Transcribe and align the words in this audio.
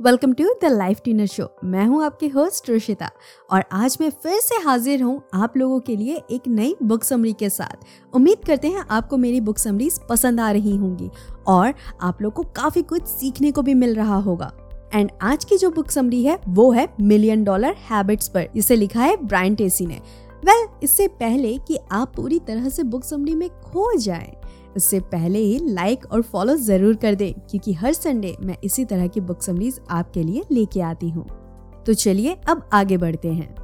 Welcome 0.00 0.32
to 0.32 0.44
the 0.62 0.64
life 0.64 1.00
tuner 1.04 1.26
show 1.26 1.48
मैं 1.64 1.86
हूँ 1.86 2.04
आपकी 2.04 2.28
होस्ट 2.28 2.68
रुशिता 2.70 3.10
और 3.50 3.64
आज 3.72 3.96
मैं 4.00 4.10
फिर 4.10 4.40
से 4.40 4.54
हाजिर 4.54 5.02
हूँ 5.02 5.22
आप 5.34 5.56
लोगों 5.56 5.80
के 5.80 5.96
लिए 5.96 6.22
एक 6.30 6.42
नई 6.48 6.76
बुक 6.82 7.04
समरी 7.04 7.32
के 7.32 7.50
साथ। 7.50 7.84
उम्मीद 8.14 8.44
करते 8.46 8.68
हैं 8.68 8.84
आपको 8.90 9.16
मेरी 9.16 9.40
बुक 9.40 9.58
समरीज 9.58 9.98
पसंद 10.08 10.40
आ 10.40 10.50
रही 10.50 10.76
होंगी 10.76 11.10
और 11.46 11.74
आप 12.02 12.22
लोग 12.22 12.32
को 12.32 12.42
काफ़ी 12.42 12.82
कुछ 12.82 13.06
सीखने 13.06 13.52
को 13.52 13.62
भी 13.62 13.74
मिल 13.74 13.94
रहा 13.94 14.16
होगा। 14.16 14.52
एंड 14.94 15.10
आज 15.22 15.44
की 15.44 15.56
जो 15.56 15.70
बुक 15.70 15.90
समरी 15.90 16.22
है 16.24 16.38
वो 16.48 16.70
है 16.72 16.88
मिलियन 17.00 17.44
डॉलर 17.44 17.74
हैबिट्स 17.90 18.28
पर। 18.28 18.48
इसे 18.56 18.76
लिखा 18.76 19.00
है 19.00 19.16
ब्रायन 19.24 19.54
टेसी 19.54 19.86
ने। 19.86 20.00
वेल 20.44 20.66
well, 20.66 20.84
इससे 20.84 21.08
पहले 21.08 21.58
कि 21.58 21.78
आप 21.92 22.12
पूरी 22.16 22.38
तरह 22.38 22.68
से 22.68 22.82
बुक 22.82 23.04
समरी 23.04 23.34
में 23.34 23.48
खो 23.50 23.96
जाएँ 23.96 24.37
उससे 24.76 25.00
पहले 25.02 25.38
ही 25.38 25.58
लाइक 25.64 26.04
और 26.06 26.22
फॉलो 26.22 26.56
ज़रूर 26.56 26.96
कर 26.96 27.14
दें, 27.14 27.32
क्योंकि 27.40 27.72
हर 27.72 27.92
संडे 27.92 28.36
मैं 28.40 28.56
इसी 28.64 28.84
तरह 28.84 29.06
की 29.06 29.20
बुक 29.20 29.42
समरीज 29.42 29.80
आपके 29.90 30.22
लिए 30.22 30.42
लेके 30.52 30.80
आती 30.82 31.08
हूँ। 31.10 31.26
तो 31.86 31.94
चलिए 31.94 32.36
अब 32.48 32.68
आगे 32.72 32.96
बढ़ते 32.96 33.28
हैं। 33.28 33.54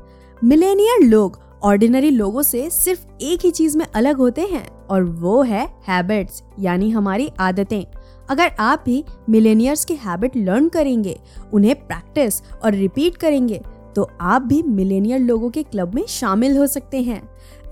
मिलेनियर 0.42 1.02
लोग 1.02 1.38
ऑर्डिनरी 1.62 2.10
लोगों 2.10 2.42
से 2.42 2.68
सिर्फ़ 2.70 3.04
एक 3.22 3.45
ही 3.45 3.50
चीज़ 3.50 3.76
में 3.78 3.84
अलग 3.86 4.16
होते 4.18 4.42
हैं, 4.42 4.66
और 4.84 5.02
वो 5.02 5.42
है 5.42 5.66
हैबिट्स 5.88 6.42
यानी 6.60 6.90
हमारी 6.90 7.30
आदतें। 7.40 7.84
अगर 8.28 8.50
आप 8.60 8.82
भी 8.86 9.02
मिलेनियर्स 9.30 9.84
की 9.84 9.95
हैबिट 9.96 10.36
लर्न 10.36 10.68
करेंगे, 10.68 11.18
उन्हें 11.52 11.74
प्रैक्टिस 11.76 12.42
और 12.54 12.74
रिपीट 12.74 13.16
करेंगे 13.16 13.60
तो 13.96 14.09
आप 14.23 14.42
भी 14.42 14.62
मिलेनियर 14.64 15.20
लोगों 15.20 15.50
के 15.50 15.62
क्लब 15.62 15.95
में 15.95 16.04
शामिल 16.06 16.56
हो 16.56 16.66
सकते 16.66 17.02
हैं। 17.02 17.20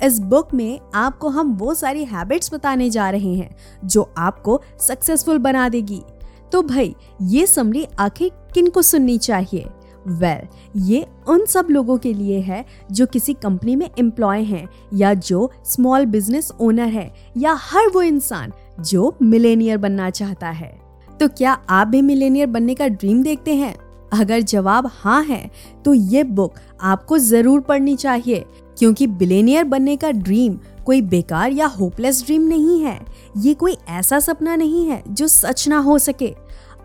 इस 0.05 0.19
बुक 0.21 0.55
में 0.55 0.81
आपको 0.95 1.29
हम 1.29 1.53
वो 1.53 1.75
सारी 1.75 2.05
हैबिट्स 2.05 2.55
बताने 2.55 2.91
जा 2.91 3.11
रहे 3.11 3.35
हैं 3.35 3.55
जो 3.85 4.13
आपको 4.19 4.61
सक्सेसफुल 4.81 5.39
बना 5.39 5.69
देगी। 5.69 6.03
तो 6.53 6.63
भाई 6.63 6.95
ये 7.23 7.47
समरी 7.47 7.87
आखिर 7.99 8.31
किन 8.55 8.67
को 8.67 8.83
सुननी 8.83 9.19
चाहिए? 9.19 9.67
वेल 10.09 10.39
well, 10.39 10.87
ये 10.89 11.07
उन 11.29 11.45
सब 11.47 11.67
लोगों 11.71 11.97
के 11.99 12.13
लिए 12.15 12.39
है 12.41 12.65
जो 12.93 13.07
किसी 13.07 13.35
कंपनी 13.35 13.77
में 13.77 13.89
एम्प्लॉय 13.99 14.43
हैं 14.43 14.69
या 14.95 15.13
जो 15.15 15.51
स्मॉल 15.67 16.07
बिज़नेस 16.07 16.51
ओनर 16.61 16.89
है 16.89 17.13
या 17.37 17.53
हर 17.61 17.89
वो 17.89 18.03
इंसान 18.03 18.53
जो 18.81 19.15
मिलेनियर 19.23 19.79
बनना 19.79 20.11
चाहता 20.11 20.51
है। 20.51 20.73
तो 21.21 21.29
क्या 21.29 21.53
आप 21.71 21.89
भी 21.89 22.03
मिलेनियर 22.03 22.47
बनने 22.47 22.75
का 22.75 22.89
ड्रीम 22.89 23.23
देखते 23.23 23.55
हैं? 23.55 23.75
अगर 24.13 24.41
जवाब 24.41 24.91
हाँ 24.93 25.23
है 25.25 25.51
तो 25.85 25.95
ये 25.95 26.23
बुक 26.25 26.55
आपको 26.81 27.19
ज़रूर 27.19 27.61
पढ़नी 27.61 27.97
चाहिए। 27.97 28.45
क्योंकि 28.83 29.07
बिलेनियर 29.07 29.65
बनने 29.65 29.95
का 29.97 30.11
ड्रीम 30.11 30.57
कोई 30.87 31.01
बेकार 31.03 31.53
या 31.53 31.67
होपलेस 31.67 32.23
ड्रीम 32.25 32.43
नहीं 32.43 32.81
है। 32.81 32.99
ये 33.37 33.53
कोई 33.55 33.77
ऐसा 33.91 34.19
सपना 34.21 34.57
नहीं 34.57 34.85
है 34.87 35.03
जो 35.09 35.29
सच 35.29 35.67
ना 35.69 35.79
हो 35.79 35.99
सके। 35.99 36.33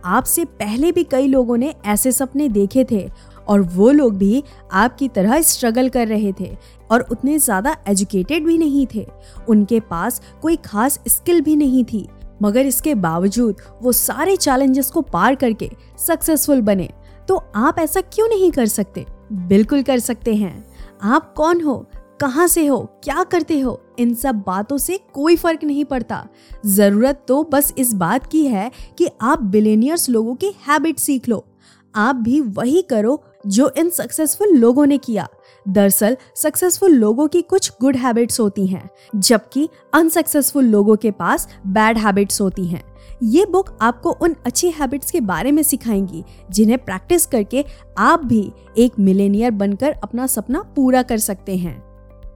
आपसे 0.05 0.45
पहले 0.45 0.91
भी 0.91 1.03
कई 1.03 1.27
लोगों 1.27 1.57
ने 1.57 1.73
ऐसे 1.85 2.11
सपने 2.11 2.49
देखे 2.49 2.85
थे 2.91 3.01
और 3.47 3.61
वो 3.61 3.89
लोग 3.91 4.17
भी 4.17 4.43
आपकी 4.73 5.07
तरह 5.07 5.41
स्ट्रगल 5.41 5.89
कर 5.89 6.07
रहे 6.07 6.33
थे 6.39 6.51
और 6.91 7.07
उतने 7.11 7.39
ज़्यादा 7.39 7.75
एजुकेटेड 7.87 8.45
भी 8.45 8.57
नहीं 8.57 8.85
थे। 8.95 9.05
उनके 9.49 9.79
पास 9.79 10.21
कोई 10.41 10.55
खास 10.55 10.99
स्किल 11.07 11.41
भी 11.41 11.55
नहीं 11.55 11.83
थी, 11.85 12.07
मगर 12.41 12.65
इसके 12.65 12.95
बावजूद 12.95 13.61
वो 13.81 13.91
सारे 13.93 14.35
चैलेंजेस 14.37 14.91
को 14.91 15.01
पार 15.03 15.35
करके 15.35 15.71
सक्सेसफुल 16.07 16.61
बने। 16.61 16.89
तो 17.27 17.43
आप 17.55 17.79
ऐसा 17.79 18.01
क्यों 18.03 18.29
नहीं 18.29 18.51
कर 18.51 18.65
सकते? 18.67 19.05
बिल्कुल 19.31 19.83
कर 19.83 19.99
सकते 19.99 20.35
हैं। 20.35 20.66
आप 21.01 21.33
कौन 21.33 21.61
हो? 21.61 21.89
कहाँ 22.21 22.47
से 22.47 22.67
हो? 22.67 22.79
क्या 23.03 23.23
करते 23.23 23.59
हो? 23.59 23.81
इन 23.99 24.13
सब 24.13 24.35
बातों 24.35 24.77
से 24.77 24.99
कोई 25.13 25.35
फ़र्क 25.35 25.63
नहीं 25.63 25.85
पड़ता। 25.85 26.27
ज़रूरत 26.65 27.25
तो 27.27 27.43
बस 27.43 27.73
इस 27.77 27.93
बात 27.93 28.25
की 28.25 28.45
है 28.47 28.71
कि 28.97 29.07
आप 29.21 29.41
बिलेनियर्स 29.41 30.09
लोगों 30.09 30.35
की 30.35 30.47
हैबिट 30.47 30.99
सीख 30.99 31.29
लो। 31.29 31.45
आप 31.95 32.15
भी 32.15 32.41
वही 32.41 32.81
करो 32.81 33.23
जो 33.47 33.69
इन 33.77 33.89
सक्सेसफुल 33.89 34.47
लोगों 34.47 34.85
ने 34.85 34.97
किया। 34.97 35.27
दरअसल 35.67 36.17
सक्सेसफुल 36.35 36.91
लोगों 36.91 37.27
की 37.27 37.41
कुछ 37.41 37.71
गुड 37.81 37.95
हैबिट्स 37.95 38.39
होती 38.39 38.67
हैं, 38.67 38.89
जबकि 39.15 39.69
अनसक्सेसफुल 39.93 40.65
लोगों 40.65 40.95
के 40.95 41.11
पास 41.11 41.47
बैड 41.67 41.97
हैबिट्स 41.97 42.41
होती 42.41 42.65
हैं। 42.65 42.83
ये 43.23 43.45
बुक 43.45 43.77
आपको 43.81 44.11
उन 44.11 44.35
अच्छी 44.45 44.69
हैबिट्स 44.69 45.11
के 45.11 45.21
बारे 45.21 45.51
में 45.51 45.63
सिखाएँगी, 45.63 46.23
जिन्हें 46.51 46.77
प्रैक्टिस 46.77 47.25
करके 47.25 47.65
आप 47.97 48.25
भी 48.25 48.51
एक 48.77 48.99
मिलेनियर 48.99 49.51
बनकर 49.51 49.91
अपना 49.91 50.27
सपना 50.27 50.61
पूरा 50.75 51.01
कर 51.01 51.17
सकते 51.17 51.57
हैं। 51.57 51.83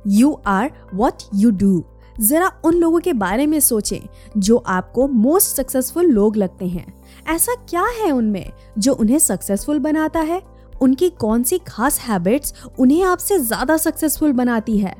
You 0.07 0.41
are 0.47 0.71
what 0.93 1.13
you 1.35 1.51
do 1.51 1.83
जरा 2.21 2.51
उन 2.65 2.75
लोगों 2.75 2.99
के 2.99 3.13
बारे 3.13 3.45
में 3.47 3.59
सोचें, 3.59 3.99
जो 4.37 4.57
आपको 4.57 5.07
मोस्ट 5.07 5.55
सक्सेसफुल 5.55 6.05
लोग 6.05 6.35
लगते 6.35 6.67
हैं। 6.67 7.03
ऐसा 7.27 7.55
क्या 7.69 7.85
है 7.85 8.11
उनमें, 8.11 8.51
जो 8.77 8.93
उन्हें 8.93 9.19
सक्सेसफुल 9.19 9.79
बनाता 9.79 10.19
है? 10.19 10.41
उनकी 10.81 11.09
कौन 11.09 11.43
सी 11.43 11.57
खास 11.57 11.99
हैबिट्स 11.99 12.53
उन्हें 12.79 13.03
आपसे 13.03 13.39
ज़्यादा 13.39 13.77
सक्सेसफुल 13.77 14.31
बनाती 14.31 14.77
है? 14.77 14.95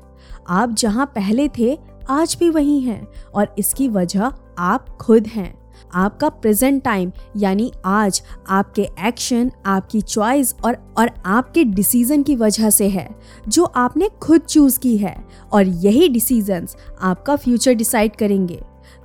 आप 0.49 0.71
जहाँ 0.71 1.05
पहले 1.05 1.49
थे, 1.49 1.79
आज 2.09 2.37
भी 2.39 2.49
वही 2.49 2.79
हैं, 2.79 3.07
और 3.35 3.55
इसकी 3.59 3.87
वजह 3.87 4.31
आप 4.57 4.97
खुद 5.01 5.27
हैं। 5.27 5.60
आपका 5.93 6.29
प्रेजेंट 6.29 6.83
टाइम 6.83 7.11
यानी 7.37 7.71
आज, 7.85 8.23
आपके 8.49 8.87
एक्शन 9.07 9.51
आपकी 9.65 10.01
चॉइस 10.01 10.55
और 10.65 10.93
और 10.97 11.11
आपके 11.25 11.63
डिसीज़न 11.63 12.23
की 12.23 12.35
वजह 12.35 12.69
से 12.69 12.89
है, 12.89 13.09
जो 13.47 13.63
आपने 13.63 14.09
खुद 14.21 14.41
चूज़ 14.41 14.79
की 14.79 14.97
है। 14.97 15.27
और 15.53 15.67
यही 15.67 16.07
डिसीजंस 16.07 16.77
आपका 17.01 17.35
फ्यूचर 17.35 17.73
डिसाइड 17.73 18.15
करेंगे। 18.15 18.61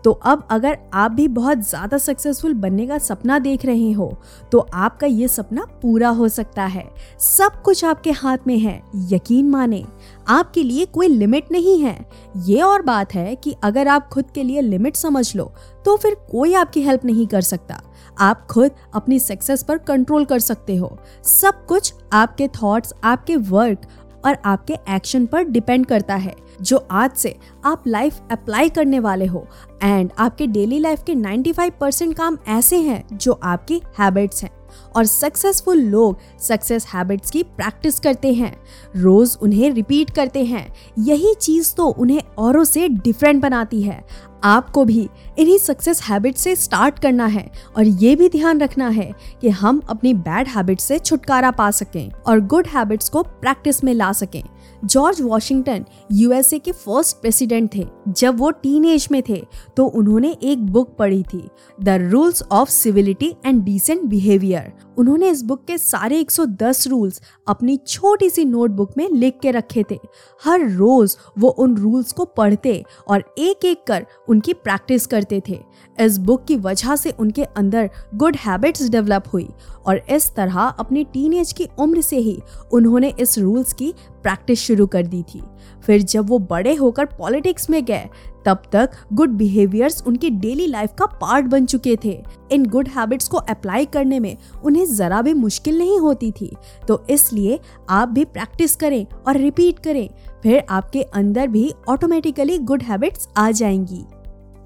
तो 0.06 0.10
अब 0.24 0.46
अगर 0.50 0.76
आप 0.94 1.10
भी 1.10 1.26
बहुत 1.28 1.58
ज़्यादा 1.60 1.98
सक्सेसफुल 1.98 2.52
बनने 2.54 2.86
का 2.86 2.98
सपना 2.98 3.38
देख 3.38 3.64
रहे 3.66 3.90
हो 3.92 4.06
तो 4.52 4.58
आपका 4.74 5.06
ये 5.06 5.28
सपना 5.28 5.64
पूरा 5.82 6.08
हो 6.10 6.28
सकता 6.28 6.64
है। 6.64 6.84
सब 7.20 7.60
कुछ 7.62 7.84
आपके 7.84 8.10
हाथ 8.12 8.46
में 8.46 8.56
है, 8.58 8.82
यकीन 9.04 9.48
माने। 9.50 9.84
आपके 10.28 10.62
लिए 10.62 10.84
कोई 10.86 11.08
लिमिट 11.08 11.50
नहीं 11.52 11.78
है। 11.80 11.98
ये 12.38 12.60
और 12.62 12.82
बात 12.82 13.14
है 13.14 13.34
कि 13.36 13.56
अगर 13.64 13.88
आप 13.88 14.08
खुद 14.08 14.30
के 14.30 14.42
लिए 14.42 14.60
लिमिट 14.60 14.96
समझ 14.96 15.36
लो 15.36 15.52
तो 15.84 15.96
फिर 15.96 16.14
कोई 16.30 16.54
आपकी 16.54 16.82
हेल्प 16.82 17.04
नहीं 17.04 17.26
कर 17.26 17.40
सकता। 17.42 17.82
आप 18.20 18.46
खुद 18.46 18.70
अपनी 18.94 19.18
सक्सेस 19.18 19.62
पर 19.62 19.78
कंट्रोल 19.80 20.24
कर 20.24 20.38
सकते 20.40 20.76
हो। 20.76 20.96
सब 21.24 21.64
कुछ 21.66 21.94
आपके 22.14 22.48
थॉट्स 22.54 22.94
आपके 23.04 23.36
वर्क 23.36 23.88
और 24.24 24.36
आपके 24.44 24.74
एक्शन 24.88 25.26
पर 25.26 25.42
डिपेंड 25.44 25.86
करता 25.86 26.14
है। 26.14 26.34
जो 26.62 26.88
आज 26.90 27.10
से 27.10 27.36
आप 27.64 27.84
लाइफ 27.86 28.20
अप्लाई 28.32 28.68
करने 28.68 28.98
वाले 28.98 29.26
हो। 29.26 29.46
एंड 29.82 30.10
आपके 30.18 30.46
डेली 30.46 30.78
लाइफ 30.78 31.02
के 31.06 31.14
95 31.14 31.72
परसेंट 31.80 32.16
काम 32.16 32.38
ऐसे 32.48 32.76
हैं 32.76 33.18
जो 33.18 33.40
आपकी 33.42 33.82
हैबिट्स 33.98 34.44
हैं। 34.44 34.56
और 34.96 35.04
सक्सेसफुल 35.04 35.78
लोग 35.78 36.18
सक्सेस 36.40 36.86
हैबिट्स 36.86 37.30
की 37.30 37.42
प्रैक्टिस 37.42 38.00
करते 38.00 38.32
हैं। 38.32 38.60
रोज 38.96 39.38
उन्हें 39.42 39.70
रिपीट 39.70 40.10
करते 40.10 40.44
हैं। 40.44 40.74
यही 40.98 41.34
चीज़ 41.34 41.74
तो 41.74 41.86
उन्हें 41.86 42.22
औरों 42.38 42.64
से 42.64 42.88
डिफरेंट 42.88 43.42
बनाती 43.42 43.82
है। 43.82 44.06
आपको 44.44 44.84
भी 44.84 45.08
इन्हीं 45.38 45.58
सक्सेस 45.58 46.02
हैबिट 46.02 46.36
से 46.36 46.56
स्टार्ट 46.56 46.98
करना 46.98 47.26
है। 47.26 47.50
और 47.76 47.86
ये 47.86 48.16
भी 48.16 48.28
ध्यान 48.28 48.60
रखना 48.60 48.88
है 48.88 49.12
कि 49.40 49.48
हम 49.48 49.82
अपनी 49.90 50.14
बैड 50.14 50.48
हैबिट 50.48 50.80
से 50.80 50.98
छुटकारा 50.98 51.50
पा 51.50 51.70
सकें। 51.70 52.12
और 52.26 52.40
गुड 52.40 52.66
हैबिट्स 52.66 53.08
को 53.08 53.22
प्रैक्टिस 53.22 53.84
में 53.84 53.94
ला 53.94 54.12
सकें। 54.12 54.44
जॉर्ज 54.84 55.20
वॉशिंगटन, 55.20 55.84
यूएसए 56.12 56.58
के 56.58 56.72
फ़र्स्ट 56.72 57.16
प्रेसिडेंट 57.16 57.74
थे। 57.74 57.86
जब 58.08 58.38
वो 58.38 58.50
टीन 58.52 58.86
में 59.12 59.22
थे 59.28 59.42
तो 59.76 59.84
उन्होंने 59.86 60.36
एक 60.42 60.66
बुक 60.66 60.94
पढ़ी 60.98 61.22
थी, 61.24 61.48
the 61.78 61.88
rules 62.02 62.42
of 62.42 62.70
civility 62.70 63.34
and 63.46 63.62
decent 63.64 64.02
behaviour. 64.02 64.72
उन्होंने 64.98 65.28
इस 65.30 65.42
बुक 65.42 65.64
के 65.64 65.76
सारे 65.78 66.18
110 66.20 66.86
रूल्स 66.88 67.20
अपनी 67.48 67.76
छोटी 67.78 68.28
सी 68.30 68.44
नोटबुक 68.44 68.92
में 68.98 69.08
लिख 69.10 69.38
के 69.42 69.50
रखे 69.50 69.84
थे। 69.90 69.98
हर 70.42 70.68
रोज 70.70 71.16
वो 71.38 71.48
उन 71.48 71.76
रूल्स 71.76 72.12
को 72.12 72.24
पढ़ते 72.26 72.84
और 73.08 73.24
एक 73.38 73.64
एक 73.64 73.82
कर 73.86 74.06
उनकी 74.28 74.52
प्रैक्टिस 74.54 75.06
करते 75.06 75.42
थे। 75.48 75.58
इस 75.98 76.18
बुक 76.18 76.44
की 76.44 76.56
वजह 76.56 76.96
से 76.96 77.10
उनके 77.10 77.44
अंदर 77.44 77.90
गुड 78.14 78.36
हैबिट्स 78.36 78.88
डेवलप 78.88 79.24
हुई 79.32 79.48
और 79.86 80.00
इस 80.10 80.30
तरह 80.36 80.60
अपनी 80.60 81.04
टीनेज 81.04 81.52
की 81.52 81.68
उम्र 81.78 82.00
से 82.00 82.16
ही 82.18 82.40
उन्होंने 82.72 83.12
इस 83.20 83.38
रूल्स 83.38 83.72
की 83.72 83.92
प्रैक्टिस 84.26 84.60
शुरू 84.60 84.86
कर 84.86 85.06
दी 85.06 85.22
थी। 85.24 85.42
फिर 85.84 86.02
जब 86.02 86.28
वो 86.28 86.38
बड़े 86.38 86.74
होकर 86.74 87.04
पॉलिटिक्स 87.08 87.68
में 87.70 87.84
गए, 87.84 88.08
तब 88.46 88.62
तक 88.72 88.90
गुड 89.12 89.30
बिहेवियर्स 89.30 90.02
उनकी 90.06 90.30
डेली 90.30 90.66
लाइफ 90.66 90.90
का 90.98 91.06
पार्ट 91.20 91.46
बन 91.46 91.66
चुके 91.66 91.96
थे। 92.04 92.12
इन 92.52 92.66
गुड 92.66 92.88
हैबिट्स 92.88 93.28
को 93.28 93.36
अप्लाई 93.36 93.86
करने 93.86 94.20
में 94.20 94.36
उन्हें 94.64 94.84
ज़रा 94.86 95.22
भी 95.22 95.34
मुश्किल 95.34 95.78
नहीं 95.78 95.98
होती 96.00 96.30
थी। 96.32 96.50
तो 96.88 97.04
इसलिए 97.10 97.58
आप 97.90 98.08
भी 98.08 98.24
प्रैक्टिस 98.24 98.76
करें 98.76 99.06
और 99.26 99.36
रिपीट 99.36 99.78
करें, 99.78 100.08
फिर 100.42 100.62
आपके 100.70 101.02
अंदर 101.02 101.46
भी 101.46 101.72
ऑटोमेटिकली 101.88 102.58
गुड 102.58 102.82
हैबिट्स 102.82 103.28
आ 103.36 103.50
जाएँगी। 103.50 104.04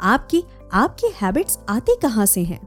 आपकी 0.03 0.43
आपकी 0.73 1.13
हैबिट्स 1.17 1.59
आती 1.69 1.97
कहाँ 2.03 2.27
से 2.27 2.43
हैं? 2.43 2.61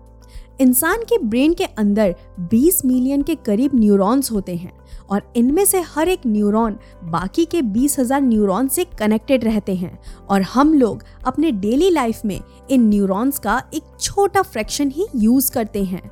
इंसान 0.60 1.04
के 1.04 1.18
ब्रेन 1.18 1.54
के 1.54 1.64
अंदर 1.64 2.16
20 2.54 2.84
मिलियन 2.86 3.22
के 3.22 3.36
करीब 3.36 3.72
न्यूरॉन्स 3.76 4.32
होते 4.32 4.56
हैं 4.56 4.72
और 5.10 5.22
इनमें 5.36 5.64
से 5.66 5.82
हर 5.96 6.10
एक 6.10 6.22
न्यूरॉन 6.28 6.78
बाकी 7.04 7.46
के 7.46 7.62
बीस 7.62 8.00
हज़ार 8.00 8.22
न्यूरॉन 8.22 8.68
से 8.68 8.86
कनेक्टेड 9.00 9.44
रहते 9.44 9.76
हैं 9.76 9.98
और 10.30 10.42
हम 10.42 10.74
लोग 10.74 11.04
अपने 11.26 11.52
डेली 11.52 11.90
लाइफ 11.90 12.26
में 12.26 12.40
इन 12.72 12.88
न्यूरॉन्स 12.90 13.40
का 13.40 13.62
एक 13.74 13.84
छोटा 14.00 14.42
फ्रैक्शन 14.42 14.92
ही 14.92 15.08
यूज़ 15.16 15.52
करते 15.52 15.84
हैं। 15.84 16.08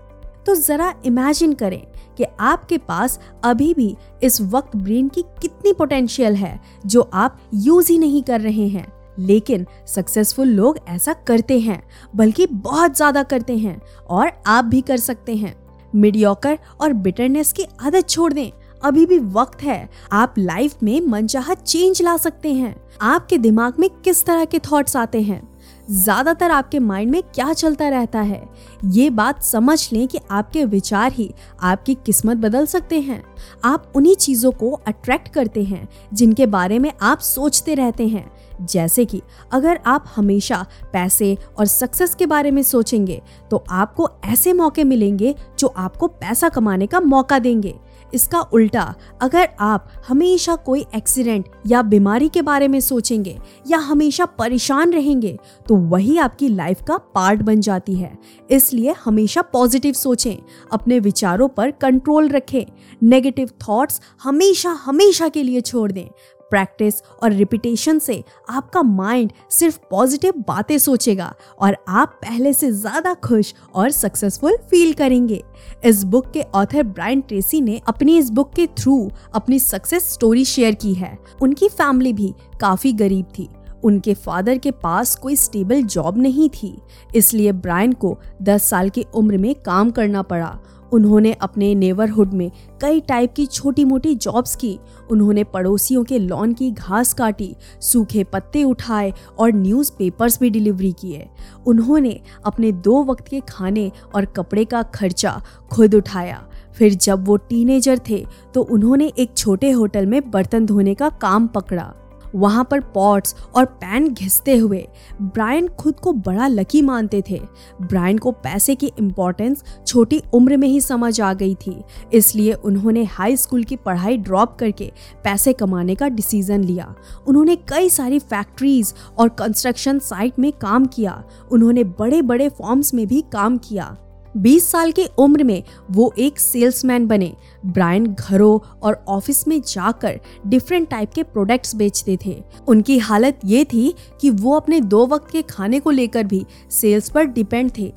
तो 0.45 0.55
जरा 0.55 0.93
इमेजिन 1.05 1.53
करें 1.53 1.81
कि 2.17 2.25
आपके 2.39 2.77
पास 2.77 3.19
अभी 3.43 3.73
भी 3.73 3.95
इस 4.23 4.41
वक्त 4.41 4.75
ब्रेन 4.75 5.07
की 5.07 5.21
कितनी 5.41 5.73
पोटेंशियल 5.73 6.35
है 6.35 6.59
जो 6.85 7.01
आप 7.13 7.39
यूज़ 7.53 7.91
ही 7.91 7.97
नहीं 7.97 8.23
कर 8.23 8.41
रहे 8.41 8.67
हैं। 8.67 9.00
लेकिन 9.19 9.65
सक्सेसफुल 9.87 10.47
लोग 10.47 10.79
ऐसा 10.87 11.13
करते 11.27 11.59
हैं, 11.59 11.81
बल्कि 12.15 12.45
बहुत 12.45 12.95
ज़्यादा 12.95 13.23
करते 13.23 13.57
हैं 13.57 13.79
और 14.09 14.31
आप 14.47 14.65
भी 14.65 14.81
कर 14.81 14.97
सकते 14.97 15.35
हैं। 15.35 15.55
मीडियोकर 15.93 16.57
और 16.81 16.93
बिटरनेस 16.93 17.53
की 17.53 17.65
आदत 17.81 18.09
छोड़ 18.09 18.33
दें। 18.33 18.51
अभी 18.81 19.05
भी 19.05 19.17
वक्त 19.19 19.63
है, 19.63 19.89
आप 20.11 20.33
लाइफ 20.37 20.83
में 20.83 20.99
मनचाहा 21.01 21.53
चेंज 21.53 22.01
ला 22.01 22.17
सकते 22.17 22.53
हैं। 22.53 22.75
आपके 23.01 23.37
दिमाग 23.37 23.79
में 23.79 23.89
किस 24.03 24.25
तरह 24.25 24.45
के 24.45 24.59
थॉट्स 24.59 24.95
आते 24.95 25.21
हैं? 25.21 25.41
ज़्यादातर 25.89 26.51
आपके 26.51 26.79
माइंड 26.79 27.11
में 27.11 27.21
क्या 27.23 27.51
चलता 27.53 27.89
रहता 27.89 28.21
है? 28.21 28.43
ये 28.85 29.09
बात 29.09 29.43
समझ 29.43 29.93
लें 29.93 30.07
कि 30.07 30.19
आपके 30.31 30.65
विचार 30.65 31.11
ही 31.11 31.29
आपकी 31.61 31.95
किस्मत 31.95 32.37
बदल 32.37 32.65
सकते 32.65 32.99
हैं। 32.99 33.23
आप 33.63 33.91
उन्हीं 33.95 34.15
चीज़ों 34.15 34.51
को 34.51 34.71
अट्रैक्ट 34.87 35.27
करते 35.27 35.63
हैं, 35.63 35.87
जिनके 36.13 36.45
बारे 36.45 36.79
में 36.79 36.91
आप 37.01 37.19
सोचते 37.19 37.75
रहते 37.75 38.07
हैं। 38.07 38.29
जैसे 38.63 39.05
कि 39.05 39.21
अगर 39.51 39.79
आप 39.85 40.05
हमेशा 40.15 40.65
पैसे 40.93 41.35
और 41.59 41.65
सक्सेस 41.65 42.15
के 42.15 42.25
बारे 42.25 42.51
में 42.51 42.61
सोचेंगे 42.63 43.21
तो 43.51 43.63
आपको 43.69 44.09
ऐसे 44.25 44.53
मौके 44.53 44.83
मिलेंगे 44.83 45.35
जो 45.59 45.67
आपको 45.67 46.07
पैसा 46.07 46.49
कमाने 46.49 46.87
का 46.87 46.99
मौका 46.99 47.39
देंगे। 47.39 47.73
इसका 48.13 48.39
उल्टा, 48.43 48.93
अगर 49.21 49.49
आप 49.59 49.87
हमेशा 50.07 50.55
कोई 50.55 50.85
एक्सीडेंट 50.95 51.45
या 51.67 51.81
बीमारी 51.81 52.27
के 52.29 52.41
बारे 52.41 52.67
में 52.67 52.79
सोचेंगे 52.79 53.37
या 53.67 53.77
हमेशा 53.79 54.25
परेशान 54.31 54.93
रहेंगे 54.93 55.37
तो 55.67 55.75
वही 55.75 56.17
आपकी 56.17 56.47
लाइफ 56.47 56.81
का 56.87 56.97
पार्ट 57.15 57.41
बन 57.41 57.61
जाती 57.61 57.95
है। 57.95 58.17
इसलिए 58.49 58.95
हमेशा 59.05 59.41
पॉजिटिव 59.43 59.93
सोचें, 59.93 60.35
अपने 60.71 60.99
विचारों 60.99 61.47
पर 61.47 61.71
कंट्रोल 61.71 62.29
रखें। 62.29 62.63
नेगेटिव 63.01 63.49
थॉट्स 63.61 64.01
हमेशा 64.23 64.69
हमेशा 64.83 65.27
के 65.27 65.43
लिए 65.43 65.61
छोड़ 65.61 65.91
दें। 65.91 66.07
प्रैक्टिस 66.51 67.01
और 67.23 67.31
रिपीटेशन 67.31 67.99
से 67.99 68.23
आपका 68.49 68.81
माइंड 68.83 69.31
सिर्फ़ 69.49 69.77
पॉजिटिव 69.91 70.43
बातें 70.47 70.77
सोचेगा 70.77 71.33
और 71.59 71.77
आप 71.87 72.19
पहले 72.21 72.53
से 72.53 72.71
ज़्यादा 72.71 73.13
खुश 73.13 73.53
और 73.75 73.89
सक्सेसफुल 73.91 74.57
फील 74.71 74.93
करेंगे। 74.93 75.41
इस 75.85 76.03
बुक 76.03 76.31
के 76.31 76.41
ऑथर 76.55 76.83
ब्रायन 76.83 77.21
ट्रेसी 77.21 77.61
ने 77.61 77.81
अपनी 77.87 78.17
इस 78.17 78.29
बुक 78.29 78.53
के 78.53 78.67
थ्रू 78.77 79.09
अपनी 79.33 79.59
सक्सेस 79.59 80.11
स्टोरी 80.13 80.45
शेयर 80.45 80.75
की 80.75 80.93
है। 80.93 81.17
उनकी 81.41 81.67
फैमिली 81.69 82.13
भी 82.13 82.33
काफ़ी 82.61 82.93
गरीब 82.93 83.25
थी। 83.37 83.49
उनके 83.83 84.13
फादर 84.15 84.57
के 84.57 84.71
पास 84.73 85.15
कोई 85.15 85.35
स्टेबल 85.35 85.81
जॉब 85.83 86.17
नहीं 86.17 86.49
थी। 86.51 86.77
इसलिए 87.15 87.51
ब्रायन 87.51 87.93
को 87.93 88.17
10 88.41 88.69
साल 88.69 88.89
की 88.89 89.05
उम्र 89.15 89.37
में 89.37 89.53
काम 89.55 89.91
करना 89.91 90.21
पड़ा 90.21 90.57
उन्होंने 90.93 91.31
अपने 91.33 91.73
नेबरहुड 91.75 92.33
में 92.33 92.49
कई 92.81 92.99
टाइप 92.99 93.33
की 93.33 93.45
छोटी 93.45 93.85
मोटी 93.85 94.13
जॉब्स 94.15 94.55
की। 94.55 94.77
उन्होंने 95.11 95.43
पड़ोसियों 95.43 96.03
के 96.03 96.19
लॉन 96.19 96.53
की 96.53 96.71
घास 96.71 97.13
काटी, 97.13 97.55
सूखे 97.81 98.23
पत्ते 98.23 98.63
उठाए 98.63 99.13
और 99.39 99.53
न्यूज़पेपर्स 99.53 100.39
भी 100.39 100.49
डिलीवरी 100.49 100.91
किए। 100.91 101.27
उन्होंने 101.67 102.19
अपने 102.45 102.71
दो 102.71 103.03
वक्त 103.03 103.27
के 103.27 103.39
खाने 103.49 103.91
और 104.15 104.25
कपड़े 104.27 104.65
का 104.65 104.83
खर्चा 104.83 105.41
खुद 105.71 105.95
उठाया। 105.95 106.45
फिर 106.75 106.93
जब 106.93 107.25
वो 107.27 107.35
टीनेजर 107.39 107.99
थे 108.09 108.25
तो 108.53 108.61
उन्होंने 108.63 109.11
एक 109.19 109.33
छोटे 109.37 109.71
होटल 109.71 110.05
में 110.05 110.29
बर्तन 110.31 110.65
धोने 110.65 110.93
का 110.95 111.09
काम 111.21 111.47
पकड़ा। 111.47 111.93
वहाँ 112.35 112.67
पर 112.71 112.79
पॉट्स 112.93 113.35
और 113.55 113.65
पैन 113.65 114.07
घिसते 114.07 114.55
हुए 114.57 114.87
ब्रायन 115.21 115.67
खुद 115.69 115.99
को 115.99 116.13
बड़ा 116.13 116.47
लकी 116.47 116.81
मानते 116.81 117.23
थे। 117.29 117.39
ब्रायन 117.81 118.17
को 118.17 118.31
पैसे 118.33 118.75
की 118.75 118.91
इम्पोर्टेंस 118.99 119.63
छोटी 119.87 120.21
उम्र 120.33 120.57
में 120.57 120.67
ही 120.67 120.81
समझ 120.81 121.19
आ 121.21 121.33
गई 121.33 121.55
थी। 121.55 121.75
इसलिए 122.13 122.53
उन्होंने 122.53 123.03
हाई 123.03 123.37
स्कूल 123.37 123.63
की 123.63 123.75
पढ़ाई 123.75 124.17
ड्रॉप 124.17 124.55
करके 124.59 124.91
पैसे 125.23 125.53
कमाने 125.53 125.95
का 125.95 126.07
डिसीज़न 126.07 126.63
लिया। 126.63 126.93
उन्होंने 127.27 127.55
कई 127.69 127.89
सारी 127.89 128.19
फैक्ट्रीज 128.19 128.93
और 129.19 129.29
कंस्ट्रक्शन 129.29 129.99
साइट 129.99 130.39
में 130.39 130.51
काम 130.51 130.85
किया। 130.85 131.23
उन्होंने 131.51 131.83
बड़े 131.83 132.21
बड़े 132.21 132.49
फॉर्म्स 132.49 132.93
में 132.93 133.05
भी 133.07 133.21
काम 133.31 133.57
किया। 133.57 133.95
20 134.37 134.69
साल 134.71 134.91
की 134.91 135.05
उम्र 135.19 135.43
में 135.43 135.63
वो 135.91 136.11
एक 136.19 136.39
सेल्समैन 136.39 137.07
बने। 137.07 137.33
ब्रायन 137.65 138.05
घरों 138.07 138.57
और 138.83 139.03
ऑफ़िस 139.07 139.47
में 139.47 139.59
जाकर 139.61 140.19
डिफरेंट 140.47 140.89
टाइप 140.89 141.13
के 141.13 141.23
प्रोडक्ट्स 141.23 141.75
बेचते 141.75 142.17
थे। 142.25 142.41
उनकी 142.67 142.97
हालत 142.99 143.39
ये 143.45 143.63
थी 143.65 143.93
कि 144.21 144.29
वो 144.29 144.55
अपने 144.55 144.79
दो 144.81 145.05
वक्त 145.07 145.31
के 145.31 145.41
खाने 145.41 145.79
को 145.79 145.91
लेकर 145.91 146.23
भी 146.23 146.45
सेल्स 146.71 147.09
पर 147.09 147.25
डिपेंड 147.25 147.71
थे। 147.77 147.91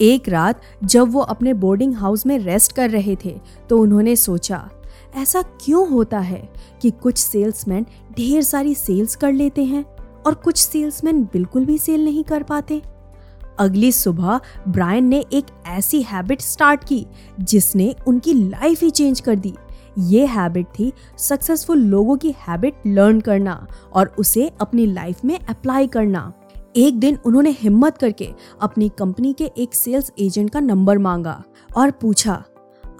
एक 0.00 0.28
रात 0.28 0.60
जब 0.84 1.12
वो 1.12 1.20
अपने 1.20 1.52
बोर्डिंग 1.54 1.94
हाउस 1.94 2.26
में 2.26 2.38
रेस्ट 2.38 2.72
कर 2.72 2.90
रहे 2.90 3.16
थे 3.24 3.34
तो 3.68 3.78
उन्होंने 3.78 4.16
सोचा, 4.16 4.68
ऐसा 5.16 5.42
क्यों 5.60 5.88
होता 5.88 6.18
है 6.18 6.48
कि 6.82 6.90
कुछ 6.92 7.18
सेल्समैन 7.18 7.86
ढेर 8.16 8.42
सारी 8.42 8.74
सेल्स 8.74 9.16
कर 9.16 9.32
लेते 9.32 9.64
हैं 9.64 9.84
और 10.26 10.34
कुछ 10.34 10.56
सेल्समैन 10.56 11.22
बिल्कुल 11.22 11.64
भी 11.64 11.78
सेल 11.78 12.04
नहीं 12.04 12.24
कर 12.24 12.42
पाते? 12.42 12.80
अगली 13.58 13.92
सुबह 13.92 14.40
ब्रायन 14.68 15.04
ने 15.04 15.24
एक 15.32 15.46
ऐसी 15.66 16.02
हैबिट 16.02 16.40
स्टार्ट 16.40 16.84
की, 16.84 17.06
जिसने 17.40 17.94
उनकी 18.06 18.34
लाइफ 18.34 18.82
ही 18.82 18.90
चेंज 18.90 19.20
कर 19.20 19.36
दी। 19.36 19.54
ये 19.98 20.24
हैबिट 20.26 20.66
थी 20.78 20.92
सक्सेसफुल 21.18 21.78
लोगों 21.80 22.16
की 22.16 22.34
हैबिट 22.38 22.82
लर्न 22.86 23.20
करना 23.20 23.66
और 23.92 24.14
उसे 24.18 24.50
अपनी 24.60 24.86
लाइफ 24.86 25.24
में 25.24 25.38
अप्लाई 25.38 25.86
करना। 25.86 26.32
एक 26.76 26.98
दिन 27.00 27.18
उन्होंने 27.26 27.50
हिम्मत 27.50 27.98
करके 27.98 28.28
अपनी 28.62 28.88
कंपनी 28.88 29.32
के 29.32 29.50
एक 29.58 29.74
सेल्स 29.74 30.12
एजेंट 30.18 30.50
का 30.50 30.60
नंबर 30.60 30.98
मांगा 30.98 31.42
और 31.76 31.90
पूछा, 31.90 32.42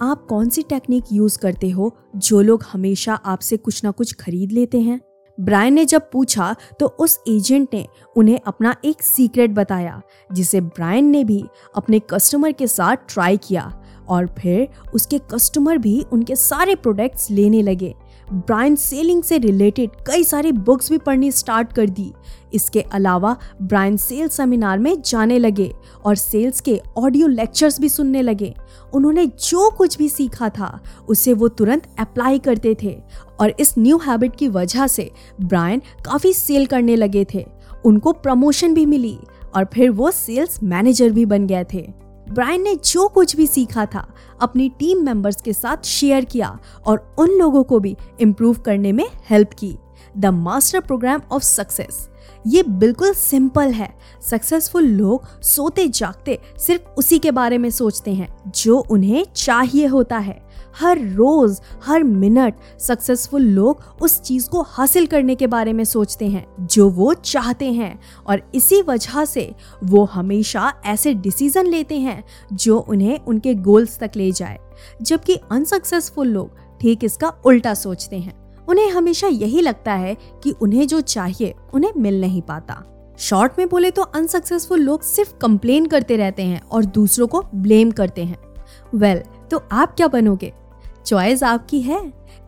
आप 0.01 0.25
कौन 0.25 0.49
सी 0.49 0.61
टेक्निक 0.61 1.03
यूज़ 1.11 1.37
करते 1.39 1.69
हो 1.69 1.95
जो 2.15 2.41
लोग 2.41 2.63
हमेशा 2.71 3.13
आपसे 3.15 3.57
कुछ 3.57 3.83
ना 3.83 3.91
कुछ 3.91 4.13
खरीद 4.15 4.51
लेते 4.51 4.79
हैं? 4.79 4.99
ब्रायन 5.37 5.73
ने 5.73 5.85
जब 5.85 6.09
पूछा 6.11 6.55
तो 6.79 6.85
उस 6.99 7.19
एजेंट 7.27 7.67
ने 7.73 7.85
उन्हें 8.15 8.39
अपना 8.47 8.75
एक 8.85 9.03
सीक्रेट 9.03 9.51
बताया, 9.51 10.01
जिसे 10.31 10.61
ब्रायन 10.61 11.05
ने 11.05 11.23
भी 11.23 11.43
अपने 11.75 11.99
कस्टमर 12.09 12.51
के 12.51 12.67
साथ 12.67 12.95
ट्राई 13.09 13.37
किया 13.37 13.71
और 14.09 14.27
फिर 14.39 14.67
उसके 14.93 15.19
कस्टमर 15.31 15.77
भी 15.77 16.01
उनके 16.11 16.35
सारे 16.35 16.75
प्रोडक्ट्स 16.75 17.29
लेने 17.31 17.61
लगे। 17.61 17.93
ब्रायन 18.33 18.75
सेलिंग 18.75 19.23
से 19.23 19.37
रिलेटेड 19.37 19.89
कई 20.07 20.23
सारी 20.23 20.51
बुक्स 20.51 20.89
भी 20.89 20.97
पढ़नी 20.97 21.31
स्टार्ट 21.31 21.73
कर 21.73 21.89
दी। 21.89 22.11
इसके 22.53 22.81
अलावा 22.81 23.35
ब्रायन 23.61 23.97
सेल्स 23.97 24.33
सेमिनार 24.33 24.79
में 24.79 25.01
जाने 25.01 25.39
लगे 25.39 25.71
और 26.05 26.15
सेल्स 26.15 26.61
के 26.61 26.79
ऑडियो 26.97 27.27
लेक्चर्स 27.27 27.79
भी 27.81 27.89
सुनने 27.89 28.21
लगे। 28.21 28.53
उन्होंने 28.93 29.25
जो 29.25 29.69
कुछ 29.69 29.97
भी 29.97 30.09
सीखा 30.09 30.49
था, 30.49 30.79
उसे 31.09 31.33
वो 31.33 31.47
तुरंत 31.47 31.87
अप्लाई 31.99 32.39
करते 32.39 32.75
थे 32.83 32.97
और 33.39 33.53
इस 33.59 33.73
न्यू 33.77 33.97
हैबिट 33.97 34.35
की 34.35 34.47
वजह 34.47 34.87
से 34.87 35.11
ब्रायन 35.41 35.81
काफ़ी 36.05 36.33
सेल 36.33 36.65
करने 36.65 36.95
लगे 36.95 37.25
थे। 37.33 37.45
उनको 37.85 38.11
प्रमोशन 38.11 38.73
भी 38.73 38.85
मिली 38.85 39.17
और 39.55 39.65
फिर 39.73 39.89
वो 39.89 40.11
सेल्स 40.11 40.63
मैनेजर 40.63 41.09
भी 41.09 41.25
बन 41.25 41.47
गए 41.47 41.65
थे। 41.73 42.06
ब्रायन 42.31 42.61
ने 42.61 42.75
जो 42.75 43.07
कुछ 43.07 43.35
भी 43.35 43.47
सीखा 43.47 43.85
था, 43.85 44.07
अपनी 44.41 44.69
टीम 44.69 45.05
मेंबर्स 45.05 45.41
के 45.41 45.53
साथ 45.53 45.85
शेयर 45.85 46.25
किया 46.25 46.59
और 46.87 47.15
उन 47.19 47.29
लोगों 47.29 47.63
को 47.63 47.79
भी 47.79 47.97
इम्प्रूव 48.19 48.55
करने 48.55 48.91
में 48.91 49.05
हेल्प 49.29 49.49
की। 49.59 49.77
The 50.17 50.25
master 50.25 50.79
program 50.79 51.21
of 51.31 51.43
success 51.43 52.09
ये 52.47 52.63
बिल्कुल 52.63 53.13
सिंपल 53.13 53.71
है। 53.71 53.97
सक्सेसफुल 54.21 54.83
लोग 54.83 55.41
सोते 55.41 55.87
जागते 55.87 56.39
सिर्फ़ 56.57 56.81
उसी 56.97 57.19
के 57.19 57.31
बारे 57.31 57.57
में 57.57 57.69
सोचते 57.69 58.13
हैं, 58.13 58.51
जो 58.55 58.77
उन्हें 58.79 59.25
चाहिए 59.35 59.85
होता 59.85 60.17
है। 60.17 60.46
हर 60.79 60.97
रोज 60.99 61.61
हर 61.83 62.03
मिनट 62.03 62.53
सक्सेसफुल 62.79 63.41
लोग 63.41 63.83
उस 64.01 64.21
चीज़ 64.21 64.49
को 64.49 64.61
हासिल 64.61 65.05
करने 65.05 65.35
के 65.35 65.47
बारे 65.47 65.73
में 65.73 65.83
सोचते 65.83 66.27
हैं 66.27 66.67
जो 66.67 66.89
वो 66.89 67.13
चाहते 67.13 67.71
हैं। 67.71 67.99
और 68.27 68.51
इसी 68.55 68.81
वजह 68.81 69.25
से 69.25 69.55
वो 69.83 70.03
हमेशा 70.03 70.73
ऐसे 70.85 71.13
डिसीज़न 71.13 71.67
लेते 71.67 71.99
हैं 71.99 72.23
जो 72.53 72.79
उन्हें 72.79 73.19
उनके 73.19 73.53
गोल्स 73.53 73.99
तक 73.99 74.11
ले 74.15 74.31
जाए। 74.31 74.59
जबकि 75.01 75.39
अनसक्सेसफुल 75.51 76.27
लोग 76.27 76.51
ठीक 76.81 77.03
इसका 77.03 77.33
उल्टा 77.45 77.73
सोचते 77.73 78.17
हैं। 78.17 78.65
उन्हें 78.65 78.89
हमेशा 78.89 79.27
यही 79.27 79.61
लगता 79.61 79.93
है 79.93 80.17
कि 80.43 80.51
उन्हें 80.51 80.87
जो 80.87 81.01
चाहिए 81.01 81.53
उन्हें 81.73 81.91
मिल 81.97 82.21
नहीं 82.21 82.41
पाता। 82.41 82.83
शॉर्ट 83.19 83.51
में 83.59 83.69
बोले 83.69 83.91
तो 83.91 84.01
अनसक्सेसफुल 84.01 84.79
लोग 84.79 85.03
सिर्फ़ 85.03 85.33
कंप्लेन 85.37 85.85
करते 85.85 86.17
रहते 86.17 86.43
हैं 86.43 86.61
और 86.61 86.85
दूसरों 86.85 87.27
को 87.27 87.43
ब्लेम 87.55 87.91
करते 87.91 88.23
हैं। 88.23 88.37
वेल 88.95 89.17
well, 89.17 89.49
तो 89.51 89.63
आप 89.71 89.95
क्या 89.95 90.07
बनोगे? 90.07 90.53
चॉइस 91.07 91.43
आपकी 91.43 91.79
है? 91.81 92.01